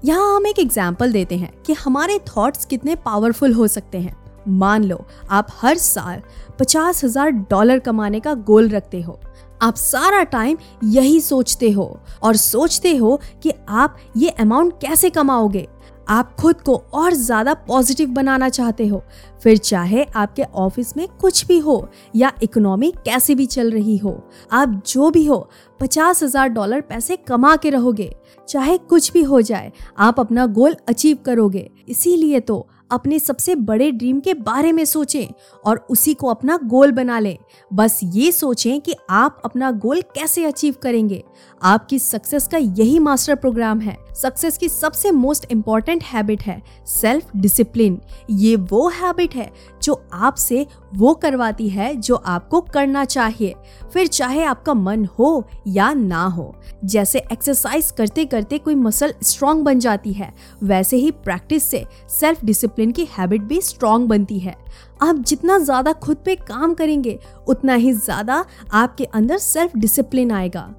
यहाँ 0.05 0.35
हम 0.35 0.45
एक 0.47 0.57
एग्ज़ाम्पल 0.59 1.11
देते 1.11 1.35
हैं 1.37 1.51
कि 1.65 1.73
हमारे 1.73 2.17
थॉट्स 2.27 2.65
कितने 2.65 2.95
पावरफुल 2.95 3.53
हो 3.53 3.67
सकते 3.67 3.97
हैं। 3.97 4.15
मान 4.49 4.83
लो, 4.83 5.05
आप 5.29 5.47
हर 5.61 5.77
साल 5.77 6.21
पचास 6.59 7.03
हज़ार 7.03 7.29
डॉलर 7.29 7.79
कमाने 7.79 8.19
का 8.19 8.33
गोल 8.33 8.69
रखते 8.69 9.01
हो। 9.01 9.19
आप 9.61 9.75
सारा 9.75 10.21
टाइम 10.23 10.57
यही 10.83 11.19
सोचते 11.21 11.69
हो 11.71 11.99
और 12.23 12.35
सोचते 12.35 12.95
हो 12.95 13.19
कि 13.43 13.53
आप 13.69 13.97
ये 14.17 14.29
अमाउंट 14.29 14.73
कैसे 14.81 15.09
कमाओगे? 15.09 15.67
आप 16.09 16.35
खुद 16.35 16.61
को 16.61 16.75
और 16.93 17.13
ज़्यादा 17.13 17.53
पॉजिटिव 17.67 18.09
बनाना 18.09 18.49
चाहते 18.49 18.87
हो। 18.87 19.01
फिर 19.43 19.57
चाहे 19.57 20.03
आपके 20.05 20.43
ऑफ़िस 20.43 20.95
में 20.97 21.07
कुछ 21.21 21.45
भी 21.47 21.57
हो 21.59 21.87
या 22.15 22.31
इकोनॉमी 22.43 22.91
कैसे 23.05 23.35
भी 23.35 23.45
चल 23.45 23.71
रही 23.71 23.97
हो, 23.97 24.23
आप 24.51 24.81
जो 24.87 25.09
भी 25.11 25.25
हो, 25.25 25.49
पचास 25.79 26.23
हज़ार 26.23 26.49
डॉलर 26.49 26.81
पैसे 26.81 27.15
कमा 27.17 27.55
के 27.55 27.69
रहोगे। 27.69 28.11
चाहे 28.47 28.77
कुछ 28.79 29.11
भी 29.13 29.21
हो 29.23 29.41
जाए, 29.41 29.71
आप 29.97 30.19
अपना 30.19 30.45
गोल 30.47 30.75
अचीव 30.89 31.17
करोगे। 31.25 31.69
इसीलिए 31.87 32.39
तो 32.39 32.67
अपने 32.91 33.19
सबसे 33.19 33.55
बड़े 33.55 33.91
ड्रीम 33.91 34.19
के 34.19 34.33
बारे 34.33 34.71
में 34.71 34.85
सोचें 34.85 35.25
और 35.65 35.85
उसी 35.89 36.13
को 36.13 36.27
अपना 36.27 36.59
गोल 36.63 36.91
बना 36.91 37.19
लें। 37.19 37.37
बस 37.73 37.99
ये 38.03 38.31
सोचें 38.31 38.79
कि 38.81 38.95
आप 39.09 39.41
अपना 39.45 39.71
गोल 39.71 40.01
कैसे 40.01 40.45
अचीव 40.45 40.75
करेंगे। 40.83 41.23
आपकी 41.63 41.99
सक्सेस 41.99 42.47
का 42.47 42.57
यही 42.57 42.99
मास्टर 42.99 43.35
प्रोग्राम 43.35 43.79
है। 43.79 43.97
सक्सेस 44.15 44.57
की 44.57 44.69
सबसे 44.69 45.11
मोस्ट 45.11 45.51
इंपॉर्टेंट 45.51 46.03
हैबिट 46.03 46.41
है 46.41 46.61
सेल्फ 46.87 47.35
डिसिप्लिन 47.35 47.99
ये 48.29 48.55
वो 48.55 48.87
हैबिट 48.89 49.35
है 49.35 49.51
जो 49.89 50.01
आपसे 50.13 50.65
वो 50.95 51.13
करवाती 51.15 51.67
है 51.69 51.93
जो 51.97 52.15
आपको 52.15 52.59
करना 52.63 53.03
चाहिए। 53.05 53.53
फिर 53.93 54.07
चाहे 54.07 54.43
आपका 54.43 54.73
मन 54.73 55.05
हो 55.19 55.43
या 55.67 55.91
ना 55.93 56.23
हो, 56.25 56.53
जैसे 56.85 57.19
एक्सरसाइज 57.31 57.91
करते 57.91 58.25
करते 58.25 58.57
कोई 58.57 58.75
मसल 58.75 59.13
स्ट्रांग 59.23 59.63
बन 59.63 59.79
जाती 59.79 60.13
है, 60.13 60.31
वैसे 60.63 60.97
ही 60.97 61.11
प्रैक्टिस 61.13 61.63
से 61.63 61.85
सेल्फ 62.09 62.43
डिसिप्लिन 62.45 62.91
की 62.91 63.07
हैबिट 63.17 63.41
भी 63.43 63.61
स्ट्रांग 63.61 64.07
बनती 64.07 64.39
है। 64.39 64.55
आप 65.01 65.19
जितना 65.19 65.57
ज़्यादा 65.59 65.93
खुद 65.93 66.17
पे 66.25 66.35
काम 66.37 66.73
करेंगे, 66.73 67.17
उतना 67.47 67.73
ही 67.73 67.93
ज़्यादा 67.93 68.43
आपके 68.73 69.05
अंदर 69.05 69.37
सेल्फ 69.37 69.75
डिसिप्लिन 69.77 70.31
आएगा। 70.31 70.73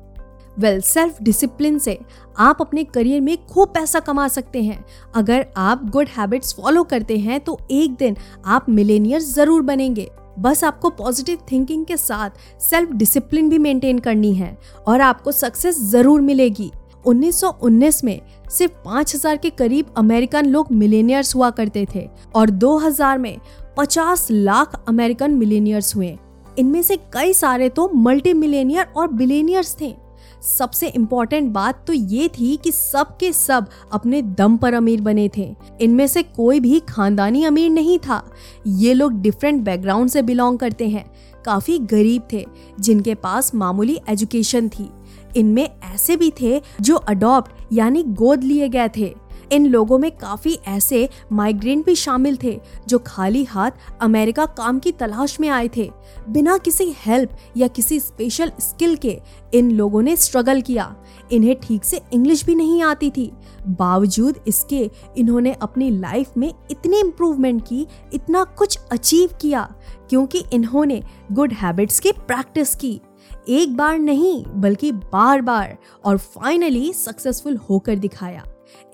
वेल 0.61 0.81
सेल्फ 0.83 1.23
डिसिप्लिन 1.23 1.79
से 1.79 1.99
आप 2.39 2.61
अपने 2.61 2.85
करियर 2.85 3.21
में 3.21 3.37
खूब 3.47 3.69
पैसा 3.69 4.01
कमा 4.01 4.27
सकते 4.29 4.63
हैं। 4.63 4.85
अगर 5.15 5.47
आप 5.57 5.85
गुड 5.91 6.09
हैबिट्स 6.09 6.55
फॉलो 6.55 6.83
करते 6.85 7.19
हैं 7.19 7.41
तो 7.41 7.59
एक 7.71 7.95
दिन 7.95 8.17
आप 8.47 8.69
मिलेनियर 8.71 9.21
ज़रूर 9.21 9.63
बनेंगे। 9.63 10.09
बस 10.39 10.65
आपको 10.65 10.91
पॉजिटिव 10.91 11.39
थिंकिंग 11.53 11.85
के 11.87 11.97
साथ 11.97 12.61
सेल्फ 12.61 12.93
डिसिप्लिन 12.93 13.49
भी 13.49 13.59
मेंटेन 13.59 13.99
करनी 13.99 14.35
है 14.35 14.57
और 14.87 15.01
आपको 15.01 15.33
सक्सेस 15.33 15.81
ज़रूर 15.83 16.21
मिलेगी। 16.21 16.71
1919 17.05 18.03
में 18.05 18.21
सिर्फ़ 18.51 18.73
5000 18.85 19.39
के 19.39 19.51
करीब 19.51 19.95
अमेरिकन 19.97 20.47
लोग 20.47 20.73
मिलेनियर्स 20.73 21.35
हुआ 21.35 21.51
करते 21.51 21.87
थे 21.95 22.09
और 22.35 22.51
2000 22.51 23.19
में 23.19 23.37
50 23.79 24.27
लाख 24.31 24.83
अमेरिकन 24.89 25.35
मिलेनियर्स 25.35 25.95
हुए। 25.97 26.17
इनमें 26.59 26.83
से 26.83 26.97
कई 27.13 27.33
सारे 27.35 27.69
तो 27.69 27.91
मल्टी 27.97 28.35
मिलेनियर 28.35 28.87
और 28.97 29.09
बिलेनियर्स 29.13 29.77
थे। 29.81 29.95
सबसे 30.43 30.89
इम्पोर्टेंट 30.89 31.53
बात 31.53 31.85
तो 31.87 31.93
ये 31.93 32.29
थी 32.29 32.57
कि 32.57 32.73
सब 32.73 33.17
के 33.17 33.33
सब 33.33 33.67
अपने 33.93 34.23
दम 34.23 34.57
पर 34.57 34.75
अमीर 34.75 35.01
बने 35.01 35.29
थे। 35.37 35.55
इनमें 35.81 36.07
से 36.07 36.23
कोई 36.23 36.61
भी 36.61 36.81
खानदानी 36.81 37.45
अमीर 37.45 37.71
नहीं 37.71 37.99
था। 37.99 38.23
ये 38.67 38.95
लोग 38.95 39.21
डिफरेंट 39.23 39.63
बैकग्राउंड 39.63 40.11
से 40.11 40.23
बिलोंग 40.23 40.59
करते 40.59 40.89
हैं। 40.89 41.11
काफ़ी 41.45 41.79
गरीब 41.79 42.23
थे, 42.33 42.47
जिनके 42.81 43.15
पास 43.15 43.55
मामूली 43.55 43.99
एजुकेशन 44.09 44.69
थी। 44.69 44.89
इनमें 45.37 45.69
ऐसे 45.95 46.17
भी 46.17 46.33
थे 46.41 46.61
जो 46.81 46.95
अडॉप्ट 46.97 47.73
यानी 47.73 48.03
गोद 48.03 48.45
लिए 48.45 48.69
गए 48.69 48.89
थे। 48.97 49.15
इन 49.53 49.67
लोगों 49.67 49.99
में 49.99 50.11
काफ़ी 50.11 50.59
ऐसे 50.69 51.09
माइग्रेंट 51.33 51.85
भी 51.87 51.95
शामिल 51.95 52.39
थे, 52.43 52.61
जो 52.89 52.99
खाली 52.99 53.45
हाथ 53.45 53.71
अमेरिका 54.01 54.47
काम 54.47 54.79
की 54.79 54.93
तलाश 54.93 55.41
में 55.41 55.49
आए 55.49 55.71
थे। 55.77 55.91
बिना 56.29 56.59
किसी 56.59 56.95
हेल्प 56.97 57.31
या 57.57 57.69
किसी 57.69 58.01
स्पेशल 58.01 58.53
स्किल 58.61 58.97
के 58.97 59.21
इन 59.55 59.71
लोगों 59.71 60.03
ने 60.03 60.17
स्ट्रगल 60.17 60.61
किया। 60.61 60.95
इन्हें 61.33 61.61
ठीक 61.61 61.85
से 61.85 62.01
इंग्लिश 62.13 62.45
भी 62.45 62.55
नहीं 62.55 62.83
आती 62.83 63.11
थी। 63.11 63.33
बावजूद 63.69 64.41
इसके 64.47 64.91
इन्होंने 65.19 65.53
अपनी 65.53 65.91
लाइफ 65.91 66.37
में 66.37 66.53
इतनी 66.71 67.01
इम्प्रूवमेंट 67.01 67.63
की, 67.69 67.87
इतना 68.15 68.45
कुछ 68.45 68.79
अचीव 68.93 69.31
किया, 69.41 69.75
क्योंकि 70.11 70.45
इन्होंने 70.53 71.03
गुड 71.33 71.53
हैबिट्स 71.53 72.01
की 72.01 72.13
प्रैक्टिस 72.13 72.75
की। 72.75 73.01
एक 73.49 73.77
बार 73.77 73.99
नहीं, 73.99 74.45
बल्कि 74.47 74.93
बार 74.93 75.41
बार 75.41 75.77
और 76.05 76.19
फाइनली 76.19 76.93
सक्सेसफुल 76.93 77.57
होकर 77.57 77.97
दिखाया। 77.97 78.45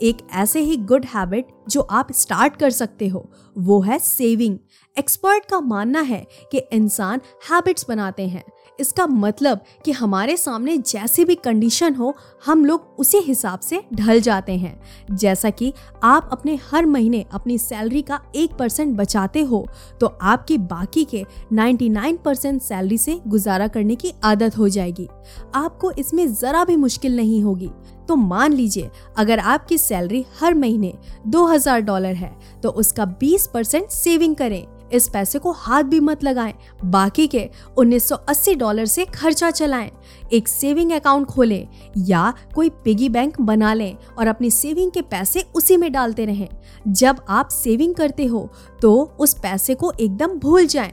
एक 0.02 0.26
ऐसे 0.35 0.61
ही 0.61 0.76
गुड 0.76 1.04
हैबिट 1.06 1.49
जो 1.68 1.80
आप 1.80 2.12
स्टार्ट 2.12 2.56
कर 2.56 2.71
सकते 2.71 3.09
हो, 3.09 3.30
वो 3.56 3.80
है 3.80 3.99
सेविंग 3.99 4.59
एक्सपर्ट 4.97 5.45
का 5.45 5.61
मानना 5.61 6.00
है 6.00 6.26
कि 6.52 6.59
इंसान 6.73 7.21
हैबिट्स 7.50 7.87
बनाते 7.88 8.26
हैं। 8.28 8.42
इसका 8.80 9.06
मतलब 9.06 9.61
कि 9.85 9.92
हमारे 9.92 10.37
सामने 10.37 10.76
जैसी 10.78 11.25
भी 11.25 11.35
कंडीशन 11.35 11.95
हो, 11.95 12.14
हम 12.47 12.64
लोग 12.64 12.95
उसी 12.99 13.18
हिसाब 13.18 13.61
से 13.61 13.83
ढल 13.95 14.21
जाते 14.21 14.56
हैं। 14.56 15.16
जैसा 15.16 15.50
कि 15.50 15.73
आप 16.02 16.28
अपने 16.33 16.59
हर 16.71 16.87
महीने 16.87 17.25
अपनी 17.33 17.59
सैलरी 17.59 18.02
का 18.02 18.21
एक 18.37 18.54
परसेंट 18.54 18.97
बचाते 18.97 19.40
हो 19.42 19.66
तो 20.00 20.06
आपकी 20.06 20.59
बाकी 20.59 21.04
के 21.04 21.25
99 21.52 22.18
परसेंट 22.25 22.61
सैलरी 22.62 22.99
से 22.99 23.21
गुजारा 23.26 23.68
करने 23.68 23.95
की 23.95 24.12
आदत 24.25 24.59
हो 24.59 24.68
जाएगी। 24.68 25.09
आपको 25.54 25.90
इसमें 25.90 26.26
ज़रा 26.28 26.64
भी 26.64 26.76
मुश्किल 26.76 27.16
नहीं 27.16 27.42
होगी। 27.42 27.71
तो 28.09 28.17
मान 28.17 28.53
लीजिए, 28.53 28.91
अगर 29.17 29.39
आपकी 29.39 29.79
सैलरी 29.79 30.25
हर 30.41 30.55
महीने 30.55 30.93
2000 31.27 31.81
डॉलर 31.81 32.15
है 32.15 32.35
तो 32.63 32.71
उसका 32.71 33.05
20 33.21 33.47
परसेंट 33.47 33.89
सेविंग 33.89 34.37
करें। 34.37 34.67
इस 34.93 35.09
पैसे 35.09 35.39
को 35.39 35.53
हाथ 35.53 35.83
भी 35.83 35.99
मत 36.01 36.23
लगाएँ। 36.25 36.53
बाकी 36.85 37.27
के 37.27 37.49
1980 37.77 38.55
डॉलर 38.55 38.87
से 38.87 39.05
खर्चा 39.05 39.51
चलाएँ। 39.51 39.91
एक 40.33 40.49
सेविंग 40.49 40.93
अकाउंट 40.93 41.27
खोलें 41.27 41.67
या 41.99 42.33
कोई 42.55 42.69
पिगी 42.85 43.09
बैंक 43.09 43.41
बना 43.41 43.73
लें 43.75 43.97
और 44.19 44.27
अपनी 44.27 44.51
सेविंग 44.51 44.91
के 44.91 45.03
पैसे 45.03 45.45
उसी 45.55 45.77
में 45.77 45.91
डालते 45.93 46.25
रहें। 46.25 46.49
जब 46.87 47.25
आप 47.29 47.49
सेविंग 47.49 47.95
करते 47.95 48.27
हो 48.27 48.49
तो 48.83 48.95
उस 49.21 49.35
पैसे 49.35 49.75
को 49.75 49.93
एकदम 50.01 50.39
भूल 50.39 50.67
जाएँ। 50.67 50.93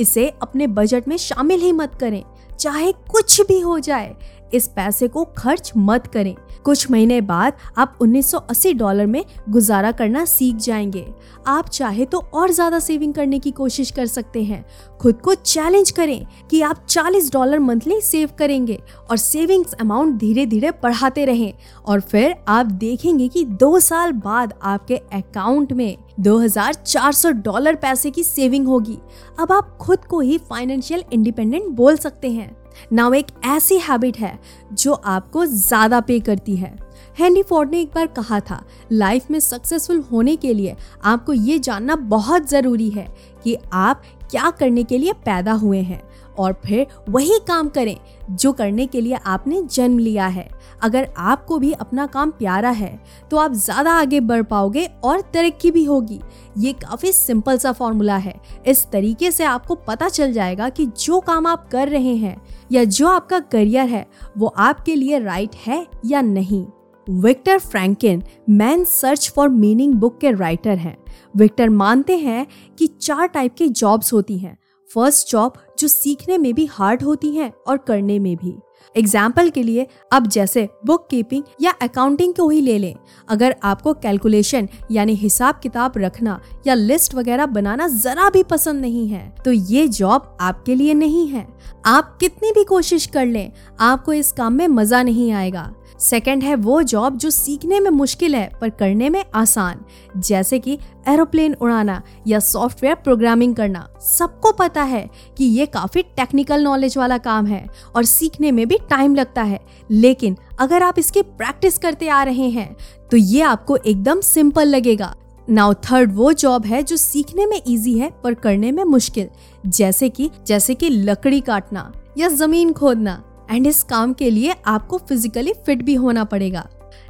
इसे 0.00 0.28
अपने 0.42 0.66
बजट 0.68 1.08
में 1.08 1.16
शामिल 1.16 1.60
ही 1.60 1.72
मत 1.72 1.94
करें। 1.94 2.22
चाहे 2.60 2.92
कुछ 2.92 3.40
भी 3.40 3.58
हो 3.60 3.78
जाए, 3.78 4.14
इस 4.54 4.66
पैसे 4.68 5.08
को 5.08 5.24
खर्च 5.38 5.72
मत 5.76 6.06
करें। 6.06 6.34
कुछ 6.64 6.90
महीने 6.90 7.20
बाद 7.20 7.52
आप 7.78 7.98
1980 8.02 8.72
डॉलर 8.74 9.06
में 9.06 9.24
गुजारा 9.48 9.92
करना 9.92 10.24
सीख 10.24 10.56
जाएँगे। 10.56 11.04
आप 11.46 11.68
चाहे 11.68 12.04
तो 12.04 12.18
और 12.18 12.50
ज़्यादा 12.50 12.78
सेविंग 12.78 13.14
करने 13.14 13.38
की 13.38 13.50
कोशिश 13.50 13.90
कर 13.90 14.06
सकते 14.06 14.42
हैं। 14.42 14.64
खुद 15.00 15.20
को 15.20 15.34
चैलेंज 15.34 15.90
करें 15.90 16.26
कि 16.50 16.60
आप 16.62 16.86
40 16.86 17.32
डॉलर 17.32 17.58
मंथली 17.58 18.00
सेव 18.00 18.30
करेंगे 18.38 18.78
और 19.10 19.16
सेविंग्स 19.16 19.72
अमाउंट 19.72 20.16
धीरे 20.16 20.46
धीरे 20.46 20.70
बढ़ाते 20.82 21.24
रहें 21.24 21.52
और 21.86 22.00
फिर 22.00 22.34
आप 22.48 22.66
देखेंगे 22.66 23.28
कि 23.28 23.44
दो 23.44 23.78
साल 23.80 24.12
बाद 24.12 24.54
आपके 24.62 24.96
अकाउंट 24.96 25.72
में 25.72 25.96
2400 26.20 27.30
डॉलर 27.32 27.74
पैसे 27.74 28.10
की 28.10 28.22
सेविंग 28.22 28.66
होगी। 28.66 28.98
अब 29.40 29.52
आप 29.52 29.76
खुद 29.80 30.04
को 30.04 30.20
ही 30.20 30.38
फाइनेंशियल 30.38 31.04
इंडिपेंडेंट 31.12 31.70
बोल 31.70 31.96
सकते 31.96 32.30
हैं। 32.30 32.61
नाउ 32.92 33.12
एक 33.14 33.26
ऐसी 33.46 33.78
हैबिट 33.80 34.18
है 34.18 34.38
जो 34.74 34.92
आपको 34.94 35.44
ज़्यादा 35.46 36.00
पे 36.00 36.18
करती 36.20 36.56
है। 36.56 36.76
हेनरी 37.18 37.42
फोर्ड 37.42 37.70
ने 37.70 37.80
एक 37.80 37.90
बार 37.94 38.06
कहा 38.08 38.38
था, 38.40 38.62
लाइफ 38.92 39.30
में 39.30 39.38
सक्सेसफुल 39.40 40.00
होने 40.12 40.36
के 40.36 40.54
लिए 40.54 40.76
आपको 41.04 41.32
ये 41.32 41.58
जानना 41.58 41.96
बहुत 41.96 42.48
ज़रूरी 42.50 42.88
है 42.90 43.06
कि 43.44 43.56
आप 43.72 44.02
क्या 44.30 44.50
करने 44.50 44.84
के 44.84 44.98
लिए 44.98 45.12
पैदा 45.24 45.52
हुए 45.54 45.80
हैं 45.80 46.02
और 46.38 46.52
फिर 46.64 46.86
वही 47.08 47.38
काम 47.48 47.68
करें 47.68 47.96
जो 48.32 48.52
करने 48.52 48.86
के 48.86 49.00
लिए 49.00 49.14
आपने 49.16 49.60
जन्म 49.64 49.98
लिया 49.98 50.26
है। 50.26 50.48
अगर 50.82 51.08
आपको 51.18 51.58
भी 51.58 51.72
अपना 51.74 52.06
काम 52.06 52.30
प्यारा 52.30 52.70
है 52.70 52.98
तो 53.30 53.36
आप 53.36 53.52
ज़्यादा 53.54 53.92
आगे 53.92 54.20
बढ़ 54.22 54.42
पाओगे 54.42 54.84
और 55.04 55.20
तरक्की 55.34 55.70
भी 55.70 55.84
होगी। 55.84 56.20
ये 56.58 56.72
काफ़ी 56.74 57.12
सिंपल 57.12 57.58
सा 57.58 57.72
फॉर्मूला 57.72 58.16
है। 58.16 58.34
इस 58.66 58.86
तरीके 58.92 59.30
से 59.30 59.44
आपको 59.44 59.74
पता 59.86 60.08
चल 60.08 60.32
जाएगा 60.32 60.68
कि 60.68 60.86
जो 60.98 61.20
काम 61.20 61.46
आप 61.46 61.68
कर 61.70 61.88
रहे 61.88 62.16
हैं 62.16 62.36
या 62.72 62.84
जो 62.84 63.08
आपका 63.08 63.38
करियर 63.38 63.88
है, 63.88 64.06
वो 64.38 64.46
आपके 64.46 64.94
लिए 64.94 65.18
राइट 65.18 65.50
है 65.66 65.86
या 66.06 66.22
नहीं? 66.22 66.66
Victor 67.10 67.58
Frankl 67.58 68.22
man 68.50 68.84
search 68.84 69.32
for 69.36 69.48
meaning 69.48 69.94
book 69.94 70.18
के 70.18 70.30
राइटर 70.30 70.78
हैं। 70.78 70.96
विक्टर 71.36 71.68
मानते 71.68 72.16
हैं 72.16 72.46
कि 72.78 72.86
चार 72.86 73.26
टाइप 73.26 73.54
की 73.54 73.68
जॉब्स 73.68 74.12
होती 74.12 74.38
हैं। 74.38 74.58
फ़र्स्ट 74.94 75.30
जॉब 75.30 75.52
जो 75.78 75.88
सीखने 75.88 76.38
में 76.38 76.54
भी 76.54 76.66
हार्ड 76.66 77.02
होती 77.02 77.36
हैं 77.36 77.52
और 77.66 77.76
करने 77.76 78.18
में 78.18 78.36
भी। 78.36 78.58
एग्ज़ाम्पल 78.94 79.50
के 79.50 79.62
लिए 79.62 79.86
अब 80.12 80.26
जैसे 80.26 80.68
बुक 80.86 81.06
कीपिंग 81.10 81.42
या 81.60 81.70
अकाउंटिंग 81.82 82.34
को 82.34 82.48
ही 82.48 82.60
ले 82.60 82.78
लें। 82.78 82.94
अगर 83.28 83.54
आपको 83.64 83.92
कैलकुलेशन 83.94 84.68
यानी 84.90 85.14
हिसाब 85.14 85.60
किताब 85.62 85.92
रखना 85.96 86.40
या 86.66 86.74
लिस्ट 86.74 87.14
वगैरह 87.14 87.46
बनाना 87.48 87.88
जरा 87.88 88.28
भी 88.30 88.42
पसंद 88.44 88.80
नहीं 88.80 89.06
है 89.08 89.28
तो 89.44 89.52
ये 89.52 89.86
जॉब 89.90 90.36
आपके 90.40 90.74
लिए 90.74 90.94
नहीं 90.94 91.26
है। 91.28 91.46
आप 91.86 92.16
कितनी 92.20 92.50
भी 92.52 92.64
कोशिश 92.64 93.06
कर 93.06 93.26
लें, 93.26 93.52
आपको 93.80 94.12
इस 94.12 94.32
काम 94.32 94.52
में 94.52 94.66
मज़ा 94.68 95.02
नहीं 95.02 95.30
आएगा। 95.32 95.72
सेकंड 96.02 96.42
है 96.42 96.54
वो 96.56 96.80
जॉब 96.82 97.16
जो 97.16 97.30
सीखने 97.30 97.80
में 97.80 97.90
मुश्किल 97.90 98.34
है, 98.34 98.50
पर 98.60 98.70
करने 98.70 99.08
में 99.08 99.24
आसान। 99.34 99.80
जैसे 100.18 100.58
कि 100.58 100.78
एरोप्लेन 101.08 101.54
उड़ाना 101.54 102.00
या 102.26 102.38
सॉफ्टवेयर 102.40 102.94
प्रोग्रामिंग 102.94 103.54
करना। 103.56 103.86
सबको 104.08 104.52
पता 104.52 104.82
है 104.82 105.08
कि 105.38 105.44
ये 105.44 105.66
काफ़ी 105.66 106.02
टेक्निकल 106.16 106.62
नॉलेज 106.62 106.96
वाला 106.98 107.18
काम 107.18 107.46
है 107.46 107.66
और 107.96 108.04
सीखने 108.04 108.50
में 108.52 108.66
भी 108.68 108.78
टाइम 108.90 109.14
लगता 109.14 109.42
है। 109.42 109.60
लेकिन 109.90 110.36
अगर 110.60 110.82
आप 110.82 110.98
इसकी 110.98 111.22
प्रैक्टिस 111.22 111.78
करते 111.78 112.08
आ 112.08 112.22
रहे 112.22 112.48
हैं 112.50 112.74
तो 113.10 113.16
ये 113.16 113.42
आपको 113.42 113.76
एकदम 113.76 114.20
सिंपल 114.20 114.68
लगेगा। 114.68 115.14
नाउ 115.48 115.72
थर्ड 115.84 116.14
वो 116.14 116.32
जॉब 116.32 116.66
है 116.66 116.82
जो 116.82 116.96
सीखने 116.96 117.46
में 117.46 117.60
इजी 117.66 117.98
है, 117.98 118.10
पर 118.24 118.34
करने 118.34 118.70
में 118.72 118.84
मुश्किल। 118.84 119.28
जैसे 119.66 120.08
कि 120.08 120.30
जैसे 120.46 120.74
कि 120.74 120.88
लकड़ी 120.88 121.40
काटना 121.40 121.92
या 122.18 122.28
ज़मीन 122.28 122.72
खोदना। 122.72 123.22
एंड 123.50 123.66
इस 123.66 123.82
काम 123.84 124.12
के 124.12 124.30
लिए 124.30 124.54
आपको 124.66 124.98
फिजिकली 124.98 125.52
फिट 125.66 125.82
भी 125.82 125.94
होना 125.94 126.24
पड़ेगा। 126.24 126.68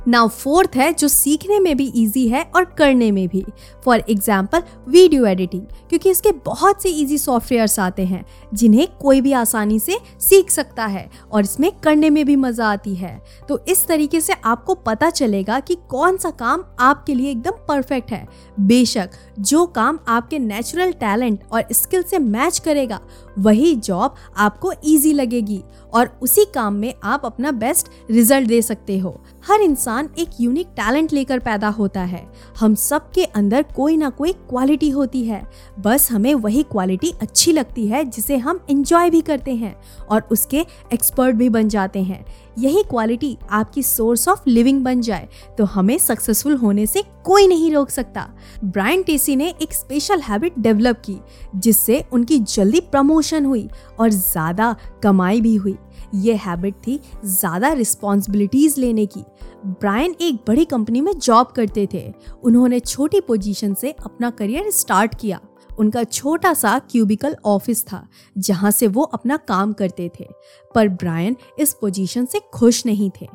नाउ 0.08 0.28
फोर्थ 0.28 0.76
है 0.76 0.92
जो 0.92 1.08
सीखने 1.08 1.58
में 1.60 1.76
भी 1.76 1.84
इजी 1.96 2.26
है 2.28 2.42
और 2.46 2.64
करने 2.78 3.10
में 3.12 3.26
भी। 3.28 3.44
फॉर 3.84 4.02
एग्ज़ाम्पल 4.10 4.62
वीडियो 4.88 5.26
एडिटिंग 5.26 5.62
क्योंकि 5.88 6.10
इसके 6.10 6.32
बहुत 6.46 6.82
से 6.82 6.88
इजी 6.90 7.18
सॉफ्टवेयर्स 7.18 7.78
आते 7.78 8.04
हैं, 8.04 8.24
जिन्हें 8.54 8.86
कोई 9.00 9.20
भी 9.20 9.32
आसानी 9.32 9.78
से 9.78 9.98
सीख 10.20 10.50
सकता 10.50 10.86
है 10.86 11.08
और 11.32 11.42
इसमें 11.42 11.70
करने 11.80 12.10
में 12.10 12.24
भी 12.26 12.36
मज़ा 12.36 12.70
आती 12.70 12.94
है। 12.94 13.20
तो 13.48 13.60
इस 13.68 13.86
तरीके 13.86 14.20
से 14.20 14.32
आपको 14.34 14.74
पता 14.76 15.10
चलेगा 15.10 15.60
कि 15.60 15.76
कौन 15.90 16.16
सा 16.16 16.30
काम 16.32 16.64
आपके 16.80 17.14
लिए 17.14 17.30
एकदम 17.30 17.64
परफेक्ट 17.68 18.10
है। 18.10 18.26
बेशक 18.60 19.10
जो 19.42 19.64
काम 19.66 19.98
आपके 20.08 20.38
नेचुरल 20.38 20.92
टैलेंट 20.92 21.44
और 21.52 21.64
स्किल 21.72 22.02
से 22.02 22.18
मैच 22.18 22.58
करेगा, 22.58 23.00
वही 23.38 23.74
जॉब 23.76 24.14
आपको 24.36 24.72
इजी 24.84 25.12
लगेगी 25.12 25.62
और 25.94 26.10
उसी 26.22 26.44
काम 26.44 26.74
में 26.74 26.92
आप 27.04 27.24
अपना 27.24 27.50
बेस्ट 27.52 27.88
रिज़ल्ट 28.10 28.48
दे 28.48 28.60
सकते 28.62 28.98
हो। 28.98 29.20
हर 29.48 29.60
इंसान 29.60 30.08
एक 30.18 30.28
यूनिक 30.40 30.66
टैलेंट 30.76 31.12
लेकर 31.12 31.38
पैदा 31.38 31.68
होता 31.68 32.02
है। 32.02 32.26
हम 32.58 32.74
सब 32.74 33.10
के 33.10 33.24
अंदर 33.24 33.62
कोई 33.76 33.96
ना 33.96 34.10
कोई 34.10 34.32
क्वालिटी 34.32 34.90
होती 34.90 35.24
है। 35.24 35.42
बस 35.80 36.10
हमें 36.12 36.34
वही 36.34 36.62
क्वालिटी 36.62 37.12
अच्छी 37.22 37.52
लगती 37.52 37.86
है 37.86 38.04
जिसे 38.04 38.36
हम 38.36 38.60
इंजॉय 38.70 39.10
भी 39.10 39.20
करते 39.20 39.54
हैं 39.54 39.74
और 40.10 40.28
उसके 40.32 40.64
एक्सपर्ट 40.92 41.36
भी 41.36 41.48
बन 41.48 41.68
जाते 41.68 42.02
हैं। 42.02 42.24
यही 42.58 42.82
क्वालिटी 42.82 43.36
आपकी 43.50 43.82
सोर्स 43.82 44.28
ऑफ़ 44.28 44.42
लिविंग 44.46 44.82
बन 44.84 45.00
जाए 45.00 45.28
तो 45.58 45.64
हमें 45.64 45.96
सक्सेसफुल 45.98 46.56
होने 46.56 46.86
से 46.86 47.02
कोई 47.24 47.46
नहीं 47.46 47.72
रोक 47.72 47.90
सकता। 47.90 48.28
ब्रायन 48.64 49.02
टेसी 49.02 49.31
ने 49.36 49.48
एक 49.62 49.72
स्पेशल 49.72 50.20
हैबिट 50.20 50.58
डेवलप 50.58 51.02
की, 51.04 51.18
जिससे 51.56 52.04
उनकी 52.12 52.38
जल्दी 52.38 52.80
प्रमोशन 52.82 53.44
हुई 53.44 53.68
और 54.00 54.10
ज़्यादा 54.10 54.74
कमाई 55.02 55.40
भी 55.40 55.54
हुई। 55.56 55.76
ये 56.14 56.34
हैबिट 56.36 56.74
थी 56.86 56.98
ज़्यादा 57.24 57.72
रिस्पॉन्सिबिलिटीज़ 57.72 58.80
लेने 58.80 59.06
की। 59.06 59.24
ब्रायन 59.66 60.14
एक 60.20 60.42
बड़ी 60.48 60.64
कंपनी 60.64 61.00
में 61.00 61.12
जॉब 61.18 61.52
करते 61.56 61.88
थे। 61.94 62.12
उन्होंने 62.42 62.80
छोटी 62.80 63.20
पोजीशन 63.20 63.74
से 63.74 63.90
अपना 63.90 64.30
करियर 64.30 64.70
स्टार्ट 64.70 65.14
किया। 65.14 65.40
उनका 65.82 66.02
छोटा 66.04 66.52
सा 66.54 66.78
क्यूबिकल 66.90 67.36
ऑफ़िस 67.44 67.84
था, 67.86 68.06
जहाँ 68.36 68.70
से 68.70 68.86
वो 68.86 69.02
अपना 69.04 69.36
काम 69.38 69.72
करते 69.72 70.10
थे। 70.20 70.28
पर 70.74 70.88
ब्रायन 70.88 71.36
इस 71.58 71.72
पोजीशन 71.74 72.24
से 72.24 72.40
खुश 72.54 72.84
नहीं 72.86 73.10
थे। 73.20 73.28